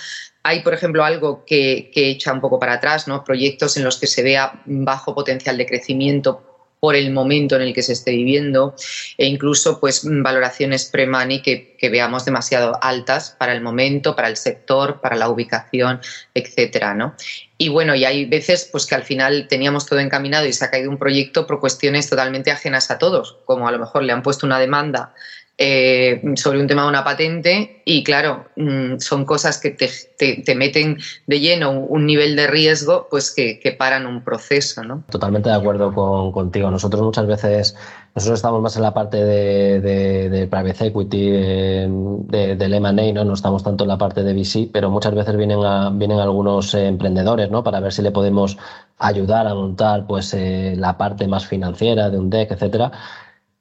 Hay, 0.44 0.62
por 0.62 0.74
ejemplo, 0.74 1.04
algo 1.06 1.46
que, 1.46 1.90
echa 1.96 2.34
un 2.34 2.42
poco 2.42 2.60
para 2.60 2.74
atrás, 2.74 3.08
¿no? 3.08 3.24
proyectos 3.24 3.78
en 3.78 3.84
los 3.84 3.98
que 3.98 4.08
se 4.08 4.24
vea 4.24 4.62
bajo 4.66 5.16
potencial 5.16 5.58
de 5.58 5.66
crecimiento 5.66 6.54
por 6.84 6.98
el 6.98 7.12
momento 7.12 7.56
en 7.56 7.62
el 7.62 7.74
que 7.74 7.82
se 7.82 7.94
esté 7.94 8.12
viviendo 8.12 8.76
e 9.18 9.26
incluso 9.26 9.80
pues 9.80 10.02
valoraciones 10.04 10.84
pre-money 10.84 11.42
que, 11.42 11.78
veamos 11.90 12.26
demasiado 12.26 12.78
altas 12.82 13.38
para 13.40 13.54
el 13.54 13.62
momento, 13.62 14.18
para 14.18 14.28
el 14.28 14.36
sector, 14.36 15.00
para 15.00 15.16
la 15.16 15.30
ubicación, 15.30 16.02
etcétera, 16.34 16.94
¿no? 16.94 17.16
Y 17.58 17.70
bueno, 17.70 17.96
y 17.96 18.04
hay 18.04 18.26
veces 18.26 18.68
pues 18.70 18.86
que 18.86 18.96
al 18.96 19.04
final 19.04 19.48
teníamos 19.48 19.86
todo 19.86 20.00
encaminado 20.00 20.46
y 20.46 20.52
se 20.52 20.66
ha 20.66 20.72
caído 20.72 20.90
un 20.90 20.98
proyecto 20.98 21.48
por 21.48 21.62
cuestiones 21.62 22.10
totalmente 22.10 22.52
ajenas 22.52 22.92
a 22.92 22.98
todos, 22.98 23.38
como 23.46 23.68
a 23.68 23.72
lo 23.72 23.80
mejor 23.80 24.04
le 24.04 24.12
han 24.12 24.22
puesto 24.22 24.46
una 24.46 24.60
demanda 24.60 25.14
eh, 25.56 26.20
sobre 26.36 26.60
un 26.60 26.66
tema 26.66 26.82
de 26.82 26.90
una 26.90 27.04
patente 27.04 27.84
y 27.86 28.04
claro, 28.04 28.46
mm, 28.56 28.98
son 28.98 29.24
cosas 29.24 29.60
que 29.60 29.70
te, 29.70 30.56
meten 30.56 30.98
de 31.28 31.40
lleno 31.40 31.72
un 31.72 32.08
nivel 32.08 32.36
de 32.36 32.48
riesgo 32.48 33.08
pues 33.08 33.32
que, 33.32 33.76
paran 33.78 34.08
un 34.08 34.24
proceso. 34.24 34.84
¿no? 34.84 35.04
Totalmente 35.12 35.50
de 35.50 35.56
acuerdo 35.56 35.94
con, 35.94 36.32
contigo. 36.32 36.72
Nosotros 36.72 37.04
muchas 37.04 37.28
veces, 37.28 37.76
nosotros 38.16 38.40
estamos 38.40 38.64
más 38.64 38.76
en 38.78 38.82
la 38.82 38.96
parte 38.96 39.24
de, 39.24 39.80
de, 39.80 40.48
private 40.48 40.88
equity, 40.88 41.30
de, 41.30 42.56
del 42.58 42.74
M&A, 42.74 43.14
¿no? 43.14 43.24
no 43.24 43.34
estamos 43.34 43.64
tanto 43.64 43.84
en 43.84 43.90
la 43.90 43.98
parte 44.00 44.24
de 44.24 44.34
VC, 44.34 44.70
pero 44.74 44.90
muchas 44.90 45.14
veces 45.14 45.38
vienen, 45.38 45.60
vienen 46.00 46.20
algunos 46.20 46.74
emprendedores 46.74 47.52
¿no? 47.52 47.64
para 47.64 47.80
ver 47.80 47.94
si 47.94 48.02
le 48.02 48.10
podemos 48.10 48.58
ayudar 48.98 49.46
a 49.46 49.54
montar 49.54 50.08
pues, 50.08 50.34
eh, 50.34 50.74
la 50.78 50.98
parte 50.98 51.28
más 51.28 51.46
financiera 51.46 52.10
de 52.10 52.18
un 52.18 52.32
deck, 52.32 52.52
etcétera 52.52 52.92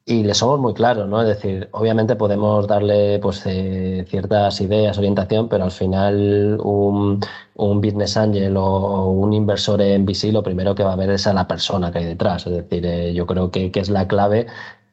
y 0.04 0.24
le 0.24 0.34
somos 0.34 0.58
muy 0.58 0.74
claros, 0.74 1.08
¿no? 1.08 1.22
Es 1.22 1.28
decir, 1.28 1.68
obviamente 1.72 2.16
podemos 2.16 2.66
darle 2.66 3.20
pues 3.20 3.42
eh, 3.46 4.04
ciertas 4.08 4.60
ideas, 4.60 4.98
orientación, 4.98 5.48
pero 5.48 5.64
al 5.64 5.70
final 5.70 6.58
un, 6.62 7.20
un 7.54 7.80
business 7.80 8.16
angel 8.16 8.56
o, 8.56 9.06
un 9.10 9.32
inversor 9.32 9.80
en 9.80 10.04
VC 10.04 10.32
lo 10.32 10.42
primero 10.42 10.74
que 10.74 10.82
va 10.82 10.94
a 10.94 10.96
ver 10.96 11.10
es 11.10 11.26
a 11.26 11.32
la 11.32 11.46
persona 11.46 11.92
que 11.92 11.98
hay 12.00 12.04
detrás. 12.06 12.46
Es 12.46 12.52
decir, 12.52 12.84
eh, 12.84 13.14
yo 13.14 13.26
creo 13.26 13.50
que, 13.50 13.70
que, 13.70 13.80
es 13.80 13.90
la 13.90 14.08
clave 14.08 14.46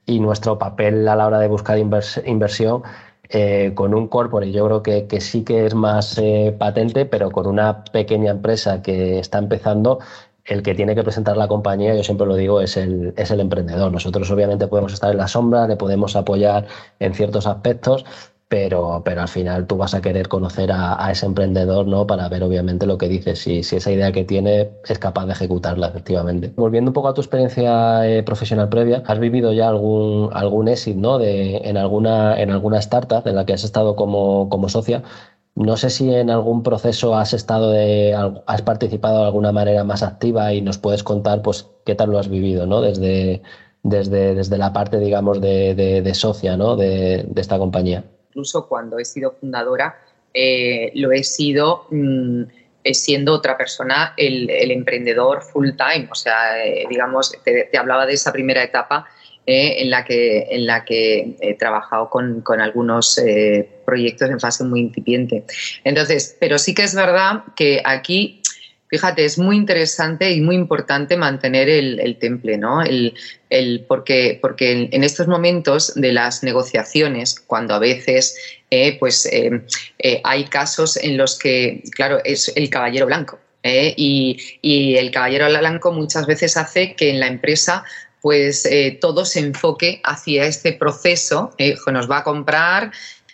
y 0.06 0.20
nuestro 0.20 0.60
papel 0.60 1.08
a 1.08 1.16
la 1.16 1.26
hora 1.28 1.40
de 1.40 1.48
buscar 1.48 1.78
inversión 1.80 2.84
eh, 3.32 3.74
con 3.76 3.94
un 3.94 4.08
corporate 4.08 4.52
yo 4.52 4.66
creo 4.66 4.82
que, 4.84 5.08
que 5.08 5.22
sí 5.22 5.44
que 5.44 5.66
es 5.66 5.76
más 5.76 6.20
patente, 6.58 7.06
pero 7.06 7.32
con 7.32 7.48
una 7.48 7.84
pequeña 7.84 8.32
empresa 8.32 8.82
que 8.82 9.20
está 9.20 9.38
empezando 9.40 10.00
el 10.46 10.64
que 10.64 10.76
tiene 10.76 10.96
que 10.96 11.04
presentar 11.04 11.38
la 11.38 11.48
compañía, 11.48 11.96
yo 11.96 12.04
siempre 12.04 12.28
lo 12.28 12.36
digo, 12.36 12.62
es 12.62 12.78
el, 12.78 13.14
es 13.18 13.32
el 13.32 13.40
emprendedor. 13.40 13.92
Nosotros 13.92 14.30
obviamente 14.32 14.68
podemos 14.68 14.94
estar 14.94 15.12
en 15.12 15.18
la 15.18 15.28
sombra, 15.28 15.68
le 15.68 15.76
podemos 15.76 16.16
apoyar 16.16 16.68
en 17.00 17.14
ciertos 17.14 17.46
aspectos, 17.48 18.06
pero, 18.50 19.04
pero 19.06 19.22
al 19.22 19.28
final 19.28 19.68
tú 19.68 19.78
vas 19.78 19.94
a 19.94 20.02
querer 20.02 20.28
conocer 20.28 20.72
a, 20.72 21.10
ese 21.12 21.28
emprendedor 21.28 21.86
¿no? 21.88 22.08
para 22.08 22.28
ver 22.30 22.44
obviamente 22.44 22.88
lo 22.88 22.98
que 22.98 23.08
dice, 23.08 23.36
si, 23.36 23.62
si 23.64 23.76
esa 23.76 23.92
idea 23.92 24.12
que 24.12 24.26
tiene 24.26 24.72
es 24.88 24.98
capaz 24.98 25.28
de 25.28 25.34
ejecutarla 25.34 25.88
efectivamente. 25.88 26.52
Volviendo 26.56 26.90
un 26.90 26.94
poco 26.94 27.10
a 27.10 27.14
tu 27.14 27.22
experiencia 27.22 28.08
eh, 28.08 28.24
profesional 28.24 28.68
previa, 28.70 29.04
¿has 29.06 29.20
vivido 29.20 29.54
ya 29.54 29.70
algún, 29.70 30.32
algún 30.34 30.68
éxito 30.68 31.00
¿no? 31.00 31.20
de, 31.20 31.58
en, 31.58 31.78
alguna, 31.78 32.42
en 32.42 32.50
alguna 32.50 32.80
startup 32.80 33.28
en 33.28 33.36
la 33.36 33.46
que 33.46 33.54
has 33.54 33.64
estado 33.64 33.96
como, 33.96 34.50
como 34.50 34.68
socia? 34.68 35.04
No 35.60 35.76
sé 35.76 35.90
si 35.90 36.14
en 36.14 36.30
algún 36.30 36.64
proceso 36.64 37.16
has 37.16 37.34
estado 37.34 37.72
de, 37.72 38.16
has 38.46 38.62
participado 38.62 39.20
de 39.20 39.26
alguna 39.26 39.52
manera 39.52 39.84
más 39.84 40.04
activa 40.04 40.54
y 40.54 40.62
nos 40.62 40.78
puedes 40.78 41.04
contar 41.04 41.42
pues 41.42 41.68
qué 41.86 41.96
tal 41.96 42.12
lo 42.12 42.18
has 42.18 42.30
vivido, 42.30 42.66
¿no? 42.66 42.80
Desde, 42.80 43.42
desde, 43.84 44.36
desde 44.36 44.58
la 44.58 44.72
parte, 44.72 45.00
digamos, 45.00 45.42
de, 45.42 45.76
de, 45.76 46.14
socia, 46.14 46.56
¿no? 46.56 46.78
De, 46.78 47.28
esta 47.36 47.58
compañía. 47.58 48.06
Incluso 48.30 48.70
cuando 48.70 49.00
he 49.00 49.04
sido 49.04 49.32
fundadora, 49.34 50.00
eh, 50.34 50.94
lo 50.96 51.12
he 51.12 51.26
sido 51.26 51.88
mm, 51.92 52.44
siendo 52.94 53.34
otra 53.34 53.58
persona 53.58 54.14
el, 54.16 54.50
el, 54.50 54.72
emprendedor 54.72 55.42
full 55.42 55.72
time. 55.72 56.08
O 56.10 56.16
sea, 56.16 56.66
eh, 56.66 56.86
digamos, 56.90 57.34
te, 57.44 57.70
hablaba 57.78 58.06
de 58.06 58.14
esa 58.14 58.32
primera 58.32 58.64
etapa 58.64 59.08
en, 59.50 59.90
la 59.90 60.06
que, 60.06 60.48
en 60.52 60.66
la 60.66 60.86
que 60.86 61.36
he 61.42 61.56
trabajado 61.56 62.10
con, 62.10 62.42
con 62.42 62.62
algunos 62.62 63.20
proyectos 63.90 64.30
en 64.30 64.40
fase 64.40 64.64
muy 64.64 64.82
incipiente. 64.82 65.44
Entonces, 65.84 66.38
pero 66.40 66.60
sí 66.60 66.76
que 66.76 66.84
es 66.84 66.94
verdad 66.94 67.44
que 67.56 67.82
aquí, 67.84 68.42
fíjate, 68.88 69.26
es 69.26 69.40
muy 69.40 69.56
interesante 69.56 70.32
y 70.32 70.42
muy 70.42 70.56
importante 70.56 71.18
mantener 71.18 71.70
el, 71.70 72.18
temple, 72.20 72.58
¿no? 72.58 72.84
El, 72.84 73.16
el, 73.50 73.86
porque, 73.88 74.38
porque 74.42 74.90
en, 74.92 75.04
estos 75.04 75.28
momentos 75.28 75.94
de 75.96 76.14
las 76.14 76.44
negociaciones, 76.44 77.40
cuando 77.40 77.74
a 77.74 77.80
veces 77.80 78.38
eh, 78.70 78.98
pues, 79.00 79.26
eh, 79.26 79.62
eh, 79.98 80.22
hay 80.24 80.46
casos 80.46 80.96
en 80.98 81.18
los 81.18 81.38
que, 81.40 81.84
claro, 81.96 82.20
es 82.24 82.52
el 82.56 82.70
caballero 82.70 83.08
blanco. 83.08 83.40
Y, 83.62 84.38
y, 84.62 84.96
el 84.96 85.12
caballero 85.12 85.48
blanco 85.48 85.92
muchas 85.92 86.26
veces 86.26 86.56
hace 86.56 86.96
que 86.96 87.10
en 87.10 87.20
la 87.20 87.28
empresa 87.28 87.84
pues 88.22 88.68
todo 89.00 89.26
se 89.26 89.40
enfoque 89.40 90.02
hacia 90.04 90.46
este 90.46 90.74
proceso, 90.74 91.56
nos 91.92 92.10
va 92.10 92.20
a 92.20 92.24
comprar, 92.24 92.92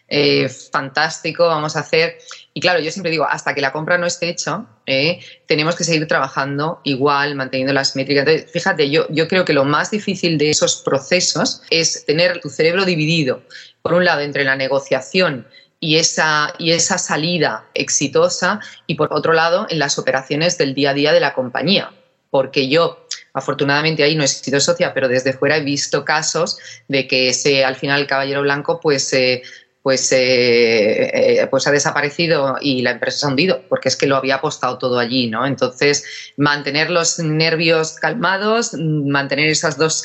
eh, 0.08 0.50
fantástico, 0.50 1.48
vamos 1.48 1.76
a 1.76 1.80
hacer. 1.80 2.18
Y 2.54 2.62
claro, 2.62 2.80
yo 2.80 2.92
siempre 2.92 3.12
digo, 3.12 3.26
hasta 3.28 3.56
que 3.56 3.62
la 3.62 3.72
compra 3.72 3.98
no 3.98 4.06
esté 4.06 4.30
hecha, 4.30 4.66
eh, 4.86 5.20
tenemos 5.48 5.76
que 5.76 5.84
seguir 5.84 6.08
trabajando 6.08 6.80
igual, 6.84 7.36
manteniendo 7.36 7.74
las 7.74 7.96
métricas. 7.96 8.28
Entonces, 8.28 8.52
fíjate, 8.52 8.90
yo, 8.90 9.08
yo 9.10 9.28
creo 9.28 9.46
que 9.46 9.54
lo 9.54 9.66
más 9.66 9.92
difícil 9.92 10.38
de 10.38 10.52
esos 10.52 10.78
procesos 10.78 11.64
es 11.72 12.06
tener 12.06 12.40
tu 12.40 12.50
cerebro 12.50 12.86
dividido, 12.86 13.42
por 13.82 13.94
un 13.94 14.06
lado, 14.06 14.22
entre 14.22 14.44
la 14.44 14.56
negociación 14.56 15.48
y 15.80 15.98
esa, 15.98 16.54
y 16.60 16.72
esa 16.72 16.98
salida 16.98 17.66
exitosa, 17.74 18.60
y 18.88 18.96
por 18.96 19.12
otro 19.12 19.34
lado, 19.34 19.66
en 19.70 19.80
las 19.80 19.98
operaciones 19.98 20.58
del 20.58 20.76
día 20.76 20.92
a 20.92 20.94
día 20.94 21.14
de 21.14 21.20
la 21.20 21.34
compañía. 21.34 21.92
Porque 22.30 22.68
yo 22.68 23.05
afortunadamente 23.36 24.02
ahí 24.02 24.16
no 24.16 24.24
he 24.24 24.28
sido 24.28 24.60
socia, 24.60 24.94
pero 24.94 25.08
desde 25.08 25.34
fuera 25.34 25.58
he 25.58 25.62
visto 25.62 26.04
casos 26.04 26.58
de 26.88 27.06
que 27.08 27.30
ese 27.30 27.64
al 27.64 27.76
final 27.76 28.02
el 28.02 28.08
caballero 28.08 28.42
blanco 28.42 28.80
pues 28.80 29.12
eh, 29.14 29.44
pues, 29.84 30.12
eh, 30.14 31.42
eh, 31.42 31.48
pues 31.52 31.68
ha 31.68 31.72
desaparecido 31.72 32.56
y 32.60 32.82
la 32.82 32.90
empresa 32.90 33.20
se 33.20 33.26
ha 33.28 33.30
hundido, 33.30 33.62
porque 33.70 33.90
es 33.90 33.96
que 33.96 34.08
lo 34.08 34.16
había 34.16 34.38
apostado 34.38 34.80
todo 34.80 34.98
allí, 34.98 35.30
¿no? 35.30 35.46
Entonces, 35.46 36.34
mantener 36.38 36.90
los 36.90 37.20
nervios 37.20 37.94
calmados, 37.94 38.74
mantener 38.74 39.48
esas 39.48 39.78
dos 39.78 40.04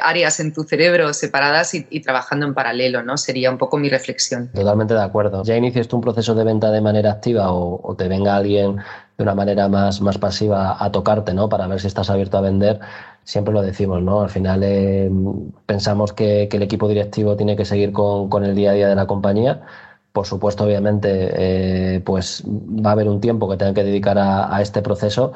áreas 0.00 0.40
en 0.40 0.54
tu 0.54 0.64
cerebro 0.64 1.12
separadas 1.12 1.74
y, 1.74 2.00
trabajando 2.00 2.46
en 2.46 2.54
paralelo, 2.54 3.02
¿no? 3.02 3.18
Sería 3.18 3.50
un 3.50 3.58
poco 3.58 3.76
mi 3.76 3.90
reflexión. 3.90 4.50
Totalmente 4.54 4.94
de 4.94 5.02
acuerdo. 5.02 5.42
¿Ya 5.44 5.56
iniciaste 5.56 5.94
un 5.94 6.00
proceso 6.00 6.34
de 6.34 6.44
venta 6.44 6.70
de 6.70 6.80
manera 6.80 7.12
activa 7.12 7.52
o 7.52 7.94
te 7.98 8.08
venga 8.08 8.36
alguien 8.36 8.78
de 9.22 9.24
una 9.24 9.34
manera 9.34 9.68
más, 9.68 10.00
más 10.00 10.18
pasiva 10.18 10.76
a 10.82 10.90
tocarte, 10.90 11.32
¿no? 11.34 11.48
Para 11.48 11.66
ver 11.66 11.80
si 11.80 11.86
estás 11.86 12.10
abierto 12.10 12.38
a 12.38 12.40
vender? 12.40 12.80
siempre 13.24 13.54
lo 13.54 13.62
decimos, 13.62 14.02
¿no? 14.02 14.22
Al 14.22 14.30
final 14.30 14.62
eh, 14.64 15.10
pensamos 15.66 16.12
que, 16.12 16.48
el 16.50 16.62
equipo 16.62 16.88
directivo 16.88 17.36
tiene 17.36 17.56
que 17.56 17.64
seguir 17.64 17.92
con, 17.92 18.44
el 18.44 18.54
día 18.54 18.70
a 18.70 18.74
día 18.74 18.88
de 18.88 18.94
la 18.94 19.06
compañía. 19.06 19.62
Por 20.12 20.26
supuesto, 20.26 20.64
obviamente, 20.64 21.96
eh, 21.96 22.00
pues 22.00 22.44
va 22.46 22.90
a 22.90 22.92
haber 22.92 23.08
un 23.08 23.20
tiempo 23.20 23.48
que 23.48 23.56
tengan 23.56 23.74
que 23.74 23.84
dedicar 23.84 24.18
a, 24.18 24.60
este 24.60 24.82
proceso, 24.82 25.32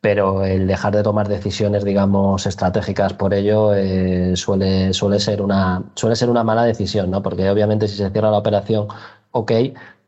pero 0.00 0.44
el 0.44 0.66
dejar 0.66 0.94
de 0.94 1.02
tomar 1.02 1.28
decisiones, 1.28 1.84
digamos, 1.84 2.46
estratégicas 2.46 3.14
por 3.14 3.34
ello 3.34 3.74
eh, 3.74 4.36
suele, 4.36 4.92
suele, 4.92 5.20
ser 5.20 5.42
una, 5.42 5.82
suele 5.94 6.16
ser 6.16 6.30
una 6.30 6.44
mala 6.44 6.64
decisión, 6.64 7.10
¿no? 7.10 7.22
Porque 7.22 7.48
obviamente 7.50 7.88
si 7.88 7.96
se 7.96 8.10
cierra 8.10 8.30
la 8.30 8.38
operación, 8.38 8.88
ok, 9.32 9.52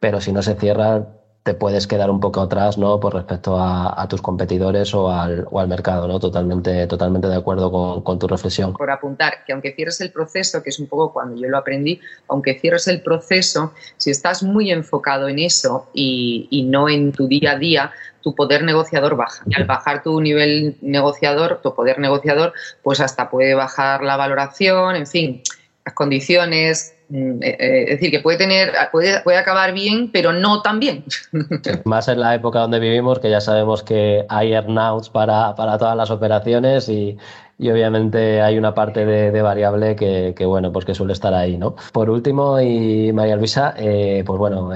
pero 0.01 0.21
si 0.21 0.33
no 0.33 0.43
se 0.43 0.55
cierra, 0.55 1.07
te 1.47 1.55
puedes 1.55 1.87
quedar 1.87 2.11
un 2.11 2.19
poco 2.19 2.41
atrás, 2.41 2.77
¿no? 2.77 2.99
Por 2.99 3.15
respecto 3.15 3.57
a, 3.57 4.05
tus 4.09 4.21
competidores 4.21 4.93
o 4.95 5.13
al, 5.13 5.47
o 5.49 5.61
al, 5.61 5.69
mercado, 5.69 6.09
¿no? 6.09 6.19
Totalmente, 6.19 6.89
totalmente 6.89 7.29
de 7.29 7.37
acuerdo 7.37 7.71
con, 7.71 8.03
con, 8.03 8.19
tu 8.19 8.27
reflexión. 8.27 8.73
Por 8.73 8.91
apuntar 8.91 9.45
que 9.47 9.53
aunque 9.53 9.73
cierres 9.73 10.01
el 10.01 10.11
proceso, 10.11 10.61
que 10.61 10.71
es 10.71 10.81
un 10.81 10.89
poco 10.89 11.13
cuando 11.13 11.41
yo 11.41 11.49
lo 11.49 11.57
aprendí, 11.57 12.01
aunque 12.27 12.59
cierres 12.59 12.89
el 12.89 13.01
proceso, 13.01 13.73
si 13.97 14.11
estás 14.11 14.43
muy 14.43 14.73
enfocado 14.73 15.29
en 15.29 15.39
eso 15.39 15.87
y, 15.95 16.49
y 16.51 16.65
no 16.65 16.89
en 16.89 17.13
tu 17.13 17.29
día 17.29 17.53
a 17.53 17.59
día, 17.59 17.93
tu 18.23 18.35
poder 18.35 18.65
negociador 18.65 19.15
baja. 19.15 19.45
Y 19.47 19.55
al 19.55 19.67
bajar 19.67 20.03
tu 20.03 20.21
nivel 20.21 20.77
negociador, 20.83 21.61
tu 21.63 21.77
poder 21.77 22.01
negociador, 22.01 22.55
pues 22.83 22.99
hasta 22.99 23.31
puede 23.31 23.55
bajar 23.55 24.03
la 24.03 24.17
valoración, 24.17 24.97
en 24.97 25.07
fin, 25.07 25.43
las 25.87 25.95
condiciones, 25.95 26.97
Mm, 27.09 27.41
eh, 27.41 27.57
eh, 27.61 27.83
es 27.85 27.91
decir, 27.91 28.11
que 28.11 28.21
puede 28.21 28.37
tener, 28.37 28.73
puede, 28.91 29.21
puede 29.21 29.39
acabar 29.39 29.73
bien, 29.73 30.11
pero 30.13 30.33
no 30.33 30.63
tan 30.63 30.81
bien. 30.81 31.05
Más 31.85 32.09
en 32.09 32.21
la 32.21 32.35
época 32.35 32.61
donde 32.61 32.81
vivimos, 32.81 33.21
que 33.21 33.31
ya 33.31 33.41
sabemos 33.41 33.83
que 33.83 34.25
hay 34.29 34.53
earnouts 34.53 35.09
para, 35.09 35.55
para 35.55 35.79
todas 35.79 35.97
las 35.97 36.11
operaciones 36.11 36.89
y, 36.89 37.17
y 37.59 37.71
obviamente 37.71 38.41
hay 38.43 38.59
una 38.59 38.75
parte 38.75 39.07
de, 39.07 39.43
variable 39.43 39.95
que, 39.95 40.35
que, 40.37 40.47
bueno, 40.47 40.73
pues 40.73 40.85
que 40.85 40.95
suele 40.95 41.13
estar 41.13 41.33
ahí, 41.33 41.57
¿no? 41.57 41.77
Por 41.93 42.11
último, 42.11 42.61
y 42.61 43.13
María 43.13 43.37
Luisa, 43.37 43.75
eh, 43.77 44.25
pues 44.27 44.39
bueno, 44.39 44.71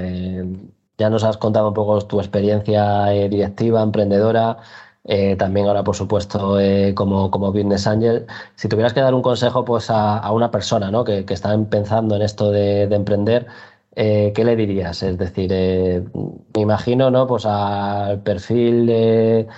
ya 0.99 1.11
nos 1.11 1.25
has 1.25 1.37
contado 1.37 1.69
un 1.69 1.75
poco 1.75 2.01
tu 2.03 2.21
experiencia 2.21 3.07
directiva, 3.07 3.83
emprendedora. 3.83 4.59
Eh, 5.05 5.37
también 5.37 5.67
ahora, 5.67 5.83
por 5.83 5.97
supuesto, 5.97 6.61
eh, 6.61 6.95
como, 6.95 7.31
como 7.31 7.53
Business 7.53 7.87
Angel. 7.87 8.27
Si 8.55 8.69
tuvieras 8.69 8.93
que 8.93 9.01
dar 9.01 9.15
un 9.15 9.23
consejo 9.23 9.65
pues, 9.65 9.87
a, 9.91 10.31
una 10.33 10.51
persona 10.51 10.91
¿no? 10.91 11.05
que, 11.05 11.25
está 11.29 11.57
pensando 11.65 12.17
en 12.17 12.23
esto 12.23 12.51
de, 12.51 12.83
emprender, 12.83 13.47
eh, 13.97 14.33
¿qué 14.35 14.45
le 14.45 14.57
dirías? 14.57 15.03
Es 15.03 15.19
decir, 15.19 15.51
me 16.55 16.63
imagino 16.63 17.11
¿no? 17.11 17.27
pues 17.27 17.45
al 17.47 18.21
perfil 18.23 18.87
de, 18.87 19.49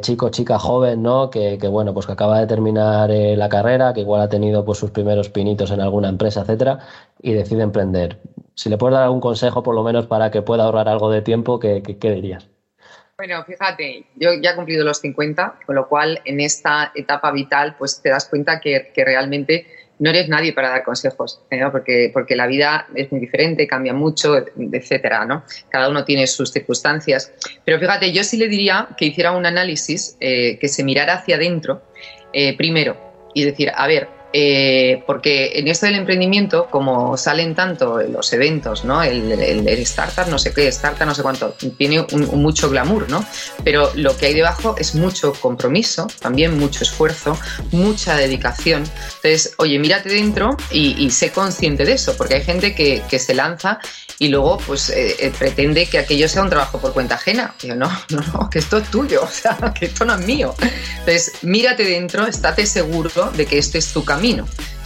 chico, 0.00 0.30
chica 0.30 0.58
joven, 0.58 1.02
¿no? 1.02 1.30
Que, 1.30 1.58
bueno, 1.68 1.94
pues 1.94 2.06
que 2.06 2.12
acaba 2.12 2.40
de 2.40 2.46
terminar 2.46 3.10
la 3.10 3.48
carrera, 3.48 3.92
que 3.92 4.00
igual 4.00 4.22
ha 4.22 4.28
tenido 4.28 4.64
pues, 4.64 4.78
sus 4.78 4.90
primeros 4.90 5.28
pinitos 5.28 5.70
en 5.70 5.80
alguna 5.80 6.08
empresa, 6.08 6.40
etcétera, 6.42 6.80
y 7.22 7.32
decide 7.32 7.62
emprender. 7.62 8.20
Si 8.54 8.68
le 8.70 8.78
puedes 8.78 8.94
dar 8.94 9.04
algún 9.04 9.20
consejo, 9.20 9.62
por 9.62 9.74
lo 9.74 9.82
menos 9.84 10.06
para 10.06 10.30
que 10.30 10.42
pueda 10.42 10.64
ahorrar 10.64 10.88
algo 10.88 11.10
de 11.10 11.22
tiempo, 11.22 11.60
qué 11.60 11.82
dirías? 12.00 12.55
Bueno, 13.18 13.42
fíjate, 13.44 14.04
yo 14.14 14.34
ya 14.42 14.50
he 14.50 14.54
cumplido 14.54 14.84
los 14.84 14.98
50, 14.98 15.60
con 15.64 15.74
lo 15.74 15.88
cual 15.88 16.20
en 16.26 16.38
esta 16.38 16.92
etapa 16.94 17.32
vital 17.32 17.74
pues 17.78 18.02
te 18.02 18.10
das 18.10 18.28
cuenta 18.28 18.60
que, 18.60 18.92
realmente 18.94 19.66
no 19.98 20.10
eres 20.10 20.28
nadie 20.28 20.52
para 20.52 20.68
dar 20.68 20.84
consejos, 20.84 21.40
¿eh? 21.50 21.62
porque, 21.72 22.10
porque 22.12 22.36
la 22.36 22.46
vida 22.46 22.86
es 22.94 23.10
muy 23.10 23.22
diferente, 23.22 23.66
cambia 23.66 23.94
mucho, 23.94 24.36
etcétera, 24.36 25.24
¿no? 25.24 25.44
Cada 25.70 25.88
uno 25.88 26.04
tiene 26.04 26.26
sus 26.26 26.52
circunstancias. 26.52 27.32
Pero 27.64 27.80
fíjate, 27.80 28.12
yo 28.12 28.22
sí 28.22 28.36
le 28.36 28.48
diría 28.48 28.88
que 28.98 29.06
hiciera 29.06 29.32
un 29.32 29.46
análisis, 29.46 30.18
eh, 30.20 30.58
que 30.58 30.68
se 30.68 30.84
mirara 30.84 31.14
hacia 31.14 31.36
adentro, 31.36 31.84
eh, 32.34 32.54
primero, 32.58 32.98
y 33.32 33.44
decir, 33.44 33.72
a 33.74 33.86
ver, 33.86 34.08
eh, 34.32 35.02
porque 35.06 35.52
en 35.54 35.68
esto 35.68 35.86
del 35.86 35.94
emprendimiento, 35.94 36.66
como 36.70 37.16
salen 37.16 37.54
tanto 37.54 38.00
los 38.02 38.32
eventos, 38.32 38.84
¿no? 38.84 39.02
El, 39.02 39.32
startup, 39.78 40.26
no 40.28 40.38
sé 40.38 40.52
qué, 40.52 40.68
startup, 40.68 41.06
no 41.06 41.14
sé 41.14 41.22
cuánto, 41.22 41.54
tiene 41.78 42.04
un, 42.12 42.42
mucho 42.42 42.68
glamour, 42.68 43.08
¿no? 43.08 43.24
Pero 43.64 43.90
lo 43.94 44.16
que 44.16 44.26
hay 44.26 44.34
debajo 44.34 44.74
es 44.78 44.94
mucho 44.94 45.32
compromiso, 45.32 46.08
también 46.20 46.58
mucho 46.58 46.82
esfuerzo, 46.82 47.38
mucha 47.70 48.16
dedicación. 48.16 48.82
Entonces, 48.82 49.54
oye, 49.58 49.78
mírate 49.78 50.08
dentro 50.08 50.56
y, 50.70 51.10
sé 51.10 51.30
consciente 51.30 51.84
de 51.84 51.92
eso, 51.92 52.16
porque 52.16 52.34
hay 52.34 52.42
gente 52.42 52.74
que, 52.74 53.16
se 53.16 53.32
lanza 53.32 53.78
y 54.18 54.28
luego 54.28 54.58
pues 54.58 54.90
eh, 54.90 55.16
eh, 55.18 55.32
pretende 55.38 55.86
que 55.86 55.98
aquello 55.98 56.28
sea 56.28 56.42
un 56.42 56.50
trabajo 56.50 56.78
por 56.78 56.92
cuenta 56.92 57.14
ajena. 57.14 57.54
Yo, 57.62 57.74
no, 57.74 57.90
no, 58.10 58.20
no, 58.34 58.50
que 58.50 58.58
esto 58.58 58.76
es 58.78 58.90
tuyo, 58.90 59.22
o 59.24 59.30
sea, 59.30 59.56
que 59.78 59.86
esto 59.86 60.04
no 60.04 60.14
es 60.14 60.26
mío. 60.26 60.54
Entonces, 60.98 61.32
mírate 61.40 61.84
dentro, 61.84 62.26
estate 62.26 62.66
seguro 62.66 63.30
de 63.34 63.46
que 63.46 63.56
este 63.56 63.78
es 63.78 63.92
tu 63.92 64.04
camino 64.04 64.15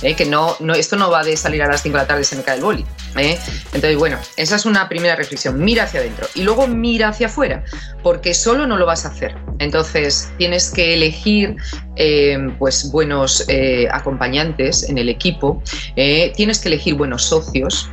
¿eh? 0.02 0.14
que 0.14 0.24
no, 0.24 0.56
no, 0.60 0.74
esto 0.74 0.96
no 0.96 1.10
va 1.10 1.22
de 1.22 1.36
salir 1.36 1.62
a 1.62 1.66
las 1.66 1.82
5 1.82 1.96
de 1.96 2.02
la 2.02 2.06
tarde 2.06 2.24
se 2.24 2.36
me 2.36 2.42
cae 2.42 2.56
el 2.56 2.62
boli. 2.62 2.84
¿eh? 3.16 3.38
Entonces, 3.72 3.96
bueno, 3.96 4.18
esa 4.36 4.56
es 4.56 4.66
una 4.66 4.88
primera 4.88 5.16
reflexión. 5.16 5.62
Mira 5.62 5.84
hacia 5.84 6.00
adentro 6.00 6.26
y 6.34 6.42
luego 6.42 6.66
mira 6.66 7.08
hacia 7.08 7.26
afuera, 7.26 7.64
porque 8.02 8.34
solo 8.34 8.66
no 8.66 8.76
lo 8.76 8.86
vas 8.86 9.04
a 9.04 9.08
hacer. 9.08 9.34
Entonces, 9.58 10.30
tienes 10.38 10.70
que 10.70 10.94
elegir 10.94 11.56
eh, 11.96 12.38
pues 12.58 12.90
buenos 12.90 13.46
acompañantes 13.90 14.88
en 14.88 14.98
el 14.98 15.08
equipo, 15.08 15.62
tienes 15.94 16.60
que 16.60 16.68
elegir 16.68 16.94
buenos 16.94 17.24
socios, 17.24 17.90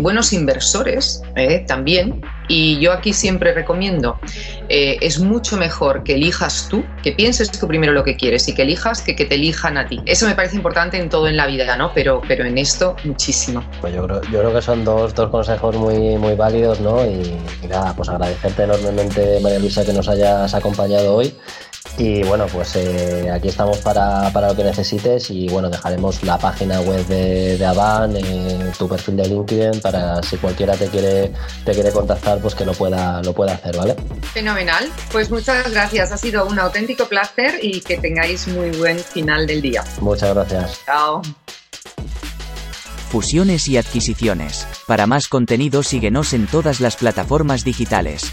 buenos 0.00 0.32
inversores 0.32 1.22
también 1.68 2.20
y 2.48 2.80
yo 2.80 2.92
aquí 2.92 3.12
siempre 3.12 3.54
recomiendo, 3.54 4.18
eh, 4.68 4.98
es 5.00 5.20
mucho 5.20 5.56
mejor 5.56 6.02
que 6.02 6.14
elijas 6.14 6.66
tú, 6.68 6.84
que 7.02 7.12
pienses 7.12 7.50
tú 7.50 7.68
primero 7.68 7.92
lo 7.92 8.02
que 8.02 8.16
quieres 8.16 8.48
y 8.48 8.54
que 8.54 8.62
elijas 8.62 9.02
que 9.02 9.14
que 9.20 9.26
te 9.26 9.34
elijan 9.34 9.76
a 9.76 9.86
ti. 9.86 10.00
Eso 10.06 10.26
me 10.26 10.34
parece 10.34 10.56
importante 10.56 10.96
en 10.96 11.10
todo 11.10 11.28
en 11.28 11.36
la 11.36 11.46
vida, 11.46 11.76
¿no? 11.76 11.92
Pero, 11.94 12.22
pero 12.26 12.46
en 12.46 12.56
esto 12.56 12.96
muchísimo. 13.04 13.62
Pues 13.82 13.94
yo 13.94 14.06
creo, 14.06 14.22
yo 14.22 14.38
creo 14.40 14.54
que 14.54 14.62
son 14.62 14.82
dos, 14.82 15.14
dos 15.14 15.28
consejos 15.28 15.76
muy, 15.76 16.16
muy 16.16 16.34
válidos, 16.36 16.80
¿no? 16.80 17.04
Y, 17.04 17.36
nada, 17.68 17.94
pues 17.94 18.08
agradecerte 18.08 18.62
enormemente, 18.62 19.40
María 19.42 19.58
Luisa, 19.58 19.84
que 19.84 19.92
nos 19.92 20.08
hayas 20.08 20.54
acompañado 20.54 21.16
hoy. 21.16 21.34
Y 21.98 22.22
bueno, 22.22 22.46
pues 22.46 22.76
eh, 22.76 23.30
aquí 23.30 23.48
estamos 23.48 23.78
para, 23.78 24.30
lo 24.30 24.56
que 24.56 24.64
necesites 24.64 25.30
y 25.30 25.48
bueno, 25.48 25.68
dejaremos 25.68 26.22
la 26.22 26.38
página 26.38 26.80
web 26.80 27.06
de, 27.06 27.58
de 27.58 27.66
Avan, 27.66 28.16
eh, 28.16 28.72
tu 28.78 28.88
perfil 28.88 29.16
de 29.16 29.28
LinkedIn 29.28 29.80
para 29.80 30.22
si 30.22 30.36
cualquiera 30.38 30.74
te 30.76 30.86
quiere, 30.88 31.32
te 31.64 31.72
quiere 31.72 31.92
contactar, 31.92 32.38
pues 32.40 32.54
que 32.54 32.64
lo 32.64 32.72
pueda, 32.72 33.22
lo 33.22 33.34
pueda 33.34 33.54
hacer, 33.54 33.76
¿vale? 33.76 33.96
Fenomenal. 34.32 34.90
Pues 35.12 35.30
muchas 35.30 35.70
gracias. 35.70 36.12
Ha 36.12 36.16
sido 36.16 36.46
un 36.46 36.58
auténtico 36.58 37.06
placer 37.06 37.58
y 37.62 37.80
que 37.80 37.98
tengáis 37.98 38.48
muy 38.48 38.70
buen 38.70 38.98
final 38.98 39.46
del 39.46 39.60
día. 39.60 39.84
Muchas 40.00 40.34
gracias. 40.34 40.80
Chao. 40.86 41.22
Fusiones 43.10 43.66
y 43.68 43.76
adquisiciones. 43.76 44.68
Para 44.86 45.08
más 45.08 45.26
contenido 45.26 45.82
síguenos 45.82 46.32
en 46.32 46.46
todas 46.46 46.80
las 46.80 46.94
plataformas 46.94 47.64
digitales. 47.64 48.32